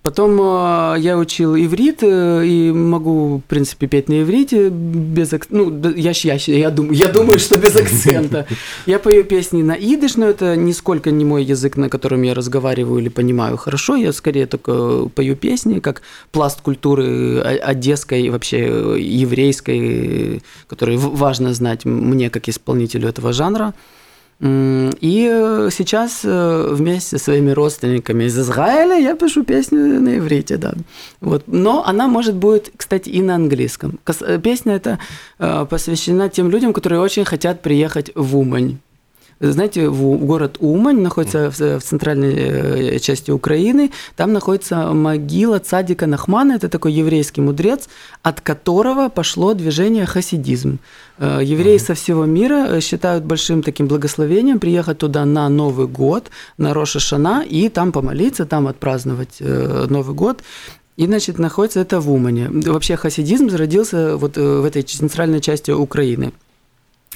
Потом 0.03 0.39
э, 0.39 0.99
я 0.99 1.17
учил 1.17 1.55
иврит 1.55 1.99
э, 2.01 2.45
и 2.45 2.71
могу, 2.71 3.37
в 3.37 3.41
принципе, 3.41 3.87
петь 3.87 4.09
на 4.09 4.21
иврите 4.21 4.69
без 4.69 5.33
акцента. 5.33 5.55
Ну, 5.55 5.93
я, 5.95 6.11
я, 6.13 6.35
я, 6.35 6.69
думаю, 6.69 6.93
я 6.93 7.07
думаю, 7.07 7.39
что 7.39 7.57
без 7.57 7.75
акцента. 7.75 8.45
Я 8.85 8.99
пою 8.99 9.23
песни 9.23 9.63
на 9.63 9.73
идыш, 9.73 10.15
но 10.15 10.27
это 10.27 10.55
нисколько 10.55 11.11
не 11.11 11.25
мой 11.25 11.43
язык, 11.43 11.77
на 11.77 11.89
котором 11.89 12.21
я 12.21 12.33
разговариваю 12.33 12.99
или 13.01 13.09
понимаю 13.09 13.57
хорошо. 13.57 13.95
Я 13.95 14.13
скорее 14.13 14.45
только 14.45 15.09
пою 15.09 15.35
песни, 15.35 15.79
как 15.79 16.01
пласт 16.31 16.61
культуры 16.61 17.39
одесской, 17.41 18.29
вообще 18.29 18.95
еврейской, 18.97 20.41
который 20.67 20.97
важно 20.97 21.53
знать 21.53 21.85
мне, 21.85 22.29
как 22.29 22.47
исполнителю 22.47 23.09
этого 23.09 23.33
жанра. 23.33 23.73
И 24.39 25.29
э, 25.31 25.69
сейчас 25.71 26.21
э, 26.23 26.67
вместе 26.71 27.17
со 27.17 27.23
своими 27.23 27.49
родственниками 27.49 28.25
из 28.25 28.37
Израиля 28.37 28.95
я 28.95 29.15
пишу 29.15 29.43
песню 29.43 29.99
на 29.99 30.17
иврите, 30.17 30.57
да. 30.57 30.73
Вот. 31.21 31.45
Но 31.47 31.83
она 31.83 32.07
может 32.07 32.35
быть, 32.35 32.71
кстати, 32.77 33.09
и 33.09 33.21
на 33.21 33.33
английском. 33.35 33.99
Э, 34.21 34.39
песня 34.39 34.75
эта 34.75 34.99
посвящена 35.69 36.29
тем 36.29 36.51
людям, 36.51 36.71
которые 36.71 37.01
очень 37.01 37.25
хотят 37.25 37.61
приехать 37.61 38.11
в 38.13 38.37
Умань. 38.37 38.77
Знаете, 39.39 39.87
в 39.89 40.17
город 40.25 40.57
Умань 40.59 41.01
находится 41.01 41.51
в 41.51 41.81
центральной 41.81 42.33
э, 42.95 42.99
части 42.99 43.29
Украины. 43.29 43.91
Там 44.15 44.33
находится 44.33 44.93
могила 44.93 45.59
цадика 45.59 46.07
Нахмана. 46.07 46.53
Это 46.53 46.69
такой 46.69 46.93
еврейский 46.93 47.41
мудрец, 47.41 47.87
от 48.23 48.41
которого 48.41 49.09
пошло 49.09 49.53
движение 49.53 50.07
хасидизм. 50.07 50.79
Э, 51.19 51.39
евреи 51.43 51.77
со 51.77 51.93
всего 51.93 52.25
мира 52.25 52.67
э, 52.67 52.81
считают 52.81 53.25
большим 53.25 53.61
таким 53.61 53.87
благословением 53.87 54.59
приехать 54.59 54.97
туда 54.97 55.23
на 55.25 55.47
Новый 55.49 55.87
год, 55.87 56.31
на 56.57 56.73
Роша 56.73 56.99
Шана, 56.99 57.43
и 57.47 57.69
там 57.69 57.91
помолиться, 57.91 58.45
там 58.45 58.67
отпраздновать 58.67 59.39
Новый 59.39 60.15
год. 60.15 60.41
И, 60.95 61.05
значит, 61.05 61.37
находится 61.37 61.79
это 61.79 61.99
в 61.99 62.11
Умане. 62.11 62.49
Вообще 62.49 62.95
хасидизм 62.95 63.49
зародился 63.49 64.17
вот 64.17 64.35
в 64.35 64.65
этой 64.65 64.81
центральной 64.81 65.41
части 65.41 65.69
Украины. 65.69 66.33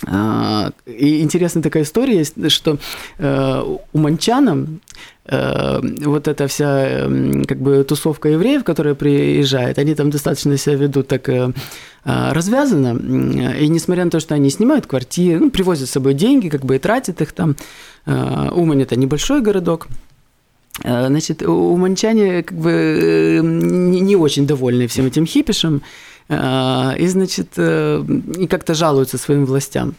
А, 0.07 0.71
и 0.85 1.21
интересная 1.21 1.61
такая 1.61 1.83
история 1.83 2.17
есть, 2.17 2.51
что 2.51 2.77
э, 3.19 3.77
у 3.93 3.97
манчанам 3.97 4.81
э, 5.25 5.79
вот 6.05 6.27
эта 6.27 6.47
вся 6.47 7.07
как 7.47 7.59
бы 7.59 7.83
тусовка 7.83 8.29
евреев, 8.29 8.63
которая 8.63 8.95
приезжает, 8.95 9.77
они 9.77 9.93
там 9.93 10.09
достаточно 10.09 10.57
себя 10.57 10.75
ведут 10.75 11.07
так 11.07 11.29
э, 11.29 11.51
развязанно, 12.03 12.97
и 13.53 13.67
несмотря 13.67 14.05
на 14.05 14.11
то, 14.11 14.19
что 14.19 14.33
они 14.33 14.49
снимают 14.49 14.87
квартиры, 14.87 15.39
ну, 15.39 15.51
привозят 15.51 15.87
с 15.87 15.91
собой 15.91 16.15
деньги, 16.15 16.49
как 16.49 16.65
бы 16.65 16.77
и 16.77 16.79
тратят 16.79 17.21
их 17.21 17.31
там, 17.31 17.55
Умань– 18.07 18.81
это 18.81 18.95
небольшой 18.95 19.41
городок, 19.41 19.87
Значит, 20.83 21.43
уманчане 21.43 22.41
как 22.41 22.57
бы 22.57 23.39
не 23.43 24.15
очень 24.15 24.47
довольны 24.47 24.87
всем 24.87 25.05
этим 25.05 25.27
хипишем, 25.27 25.83
и, 26.29 27.07
значит, 27.07 27.53
э, 27.57 28.03
и 28.37 28.47
как-то 28.47 28.73
жалуются 28.73 29.17
своим 29.17 29.45
властям. 29.45 29.95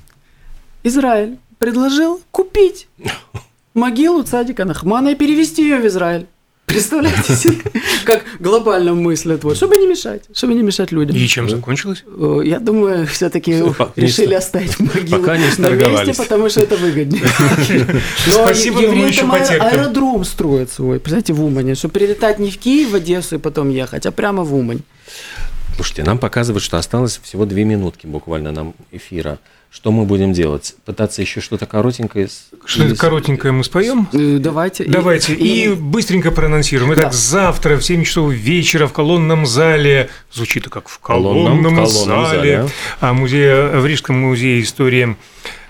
Израиль 0.82 1.38
предложил 1.58 2.20
купить 2.30 2.88
могилу 3.74 4.22
цадика 4.22 4.64
Нахмана 4.64 5.11
и 5.11 5.14
перевести 5.14 5.62
ее 5.62 5.78
в 5.78 5.87
Израиль. 5.87 6.26
Представляете 6.66 7.35
себе, 7.35 7.58
как 8.04 8.24
глобально 8.40 8.94
мыслят, 8.94 9.44
вот, 9.44 9.56
чтобы 9.56 9.76
не 9.76 9.87
мешать, 9.87 10.22
чтобы 10.32 10.54
не 10.54 10.62
мешать 10.62 10.90
людям. 10.90 11.16
И 11.16 11.26
чем 11.26 11.50
закончилось? 11.50 12.02
Э, 12.06 12.40
я 12.44 12.61
думаю, 12.61 13.06
все-таки 13.06 13.62
решили 13.96 14.35
оставить 14.35 14.78
могилу 14.80 15.20
Пока 15.20 15.37
не 15.37 15.44
на 15.58 15.68
месте, 15.68 16.22
потому 16.22 16.48
что 16.48 16.62
это 16.62 16.76
выгоднее. 16.76 17.22
Спасибо, 18.26 18.80
но 18.80 18.92
мы 18.92 19.08
еще 19.08 19.26
потерпим. 19.26 19.62
аэродром 19.62 20.24
строят 20.24 20.70
свой, 20.70 20.98
представляете, 20.98 21.35
в 21.35 21.44
Умане, 21.44 21.74
чтобы 21.74 21.92
прилетать 21.92 22.38
не 22.38 22.50
в 22.50 22.58
Киев, 22.58 22.90
в 22.90 22.94
Одессу 22.94 23.35
и 23.35 23.38
потом 23.38 23.68
ехать, 23.68 24.06
а 24.06 24.12
прямо 24.12 24.42
в 24.42 24.54
Умань. 24.54 24.80
Слушайте, 25.74 26.04
нам 26.04 26.18
показывают, 26.18 26.62
что 26.62 26.78
осталось 26.78 27.20
всего 27.22 27.44
две 27.44 27.64
минутки 27.64 28.06
буквально 28.06 28.52
нам 28.52 28.74
эфира. 28.90 29.38
Что 29.70 29.90
мы 29.90 30.04
будем 30.04 30.35
делать? 30.35 30.74
Пытаться 30.85 31.22
еще 31.22 31.40
что-то 31.40 31.64
коротенькое? 31.64 32.28
Что-то 32.66 32.94
коротенькое 32.94 33.54
мы 33.54 33.64
споем? 33.64 34.06
Э, 34.12 34.37
давайте. 34.38 34.85
Давайте. 34.85 35.32
И, 35.32 35.64
и 35.64 35.74
быстренько 35.74 36.30
проанонсируем. 36.30 36.92
Итак, 36.92 37.04
да. 37.04 37.12
завтра 37.12 37.76
в 37.76 37.82
7 37.82 38.04
часов 38.04 38.32
вечера 38.32 38.87
в 38.87 38.92
колонном 38.92 39.46
зале, 39.46 40.11
звучит 40.30 40.68
как 40.68 40.88
в 40.88 40.98
колонном, 40.98 41.62
колонном, 41.62 41.87
колонном 41.87 42.26
зале, 42.26 42.58
зале, 42.58 42.70
а 43.00 43.14
музее, 43.14 43.80
в 43.80 43.87
Рижском 43.87 44.20
музее 44.20 44.62
истории 44.62 45.16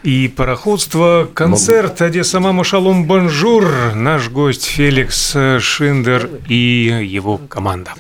и 0.03 0.27
пароходство. 0.27 1.31
Концерт 1.33 2.01
Мог... 2.01 2.09
Одесса 2.09 2.41
Мама 2.41 2.65
Шалом 2.65 3.07
Бонжур. 3.07 3.95
Наш 3.95 4.31
гость 4.31 4.65
Феликс 4.65 5.37
Шиндер 5.61 6.29
и 6.49 7.07
его 7.09 7.39
команда. 7.39 7.95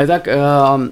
Итак, 0.00 0.28
э, 0.28 0.90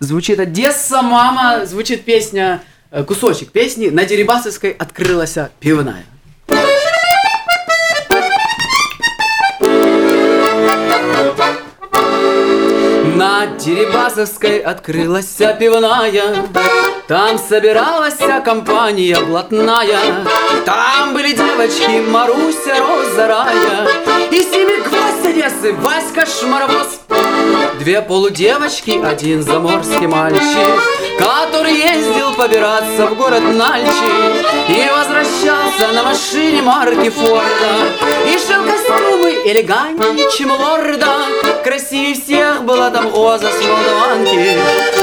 звучит 0.00 0.40
Одесса, 0.40 1.00
мама, 1.00 1.64
звучит 1.64 2.04
песня, 2.04 2.60
э, 2.90 3.04
кусочек 3.04 3.52
песни. 3.52 3.88
«На 3.88 4.04
Дерибасовской 4.04 4.72
открылась 4.72 5.38
пивная». 5.60 6.04
На 13.14 13.46
Дерибасовской 13.46 14.58
открылась 14.58 15.36
пивная, 15.60 16.44
Там 17.06 17.38
собиралась 17.38 18.18
компания 18.44 19.20
блатная, 19.20 20.24
Там 20.66 21.14
были 21.14 21.32
девочки 21.32 22.00
Маруся, 22.10 22.76
Роза, 22.80 23.28
Рая. 23.28 23.88
И 24.32 24.42
Семигвоздя 24.42 25.01
Одессы 25.32 25.72
Васька 25.72 26.26
Шмаровоз. 26.26 27.00
Две 27.78 28.02
полудевочки, 28.02 29.00
один 29.02 29.42
заморский 29.42 30.06
мальчик 30.06 30.38
Который 31.18 31.72
ездил 31.72 32.34
побираться 32.34 33.06
в 33.06 33.16
город 33.16 33.40
Нальчи 33.40 34.10
И 34.68 34.90
возвращался 34.94 35.94
на 35.94 36.02
машине 36.02 36.60
марки 36.60 37.08
Форда. 37.08 37.72
И 38.26 38.32
шил 38.32 38.62
костюмы 38.62 39.30
элегантнее, 39.46 40.30
чем 40.36 40.52
лорда. 40.52 41.24
Красивее 41.64 42.14
всех 42.14 42.64
была 42.64 42.90
там 42.90 43.06
Оза 43.06 43.48
с 43.50 43.66
Молдаванки. 43.66 44.58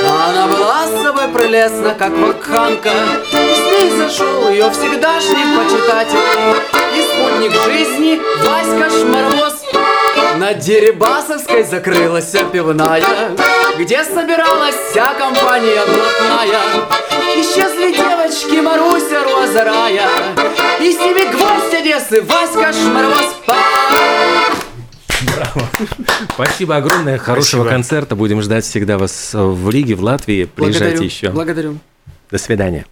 Она 0.08 0.47
была 0.47 0.86
с 0.86 1.04
собой 1.04 1.28
прелестна, 1.30 1.95
как 1.97 2.12
вакханка 2.12 2.91
И 3.32 3.36
с 3.36 3.82
ней 3.82 3.97
зашел 3.97 4.49
ее 4.49 4.70
всегдашний 4.70 5.58
почитатель 5.58 6.20
И 6.95 7.01
спутник 7.01 7.51
жизни 7.66 8.22
Васька 8.43 8.89
Шмаровоз 8.91 9.59
на 10.38 10.53
Дерибасовской 10.53 11.63
закрылась 11.63 12.34
пивная, 12.51 13.03
Где 13.78 14.03
собиралась 14.03 14.76
вся 14.89 15.13
компания 15.15 15.82
блатная. 15.86 16.59
Исчезли 17.36 17.95
девочки 17.95 18.61
Маруся, 18.61 19.24
Роза, 19.24 19.63
Рая, 19.63 20.09
И 20.82 20.91
с 20.91 20.97
ними 20.99 21.32
гвоздь 21.32 21.74
Одессы, 21.74 22.22
Васька 22.22 22.74
Шмаровоз. 22.74 23.36
Браво. 25.22 25.67
Спасибо 26.34 26.78
огромное. 26.78 27.17
Хорошего 27.17 27.61
Спасибо. 27.61 27.70
концерта. 27.70 28.15
Будем 28.15 28.41
ждать 28.41 28.65
всегда 28.65 28.97
вас 28.97 29.32
в 29.34 29.70
Риге, 29.70 29.95
в 29.95 30.01
Латвии. 30.01 30.45
Приезжайте 30.45 30.97
Благодарю. 30.97 31.03
еще. 31.03 31.30
Благодарю. 31.30 31.78
До 32.32 32.38
свидания. 32.38 32.86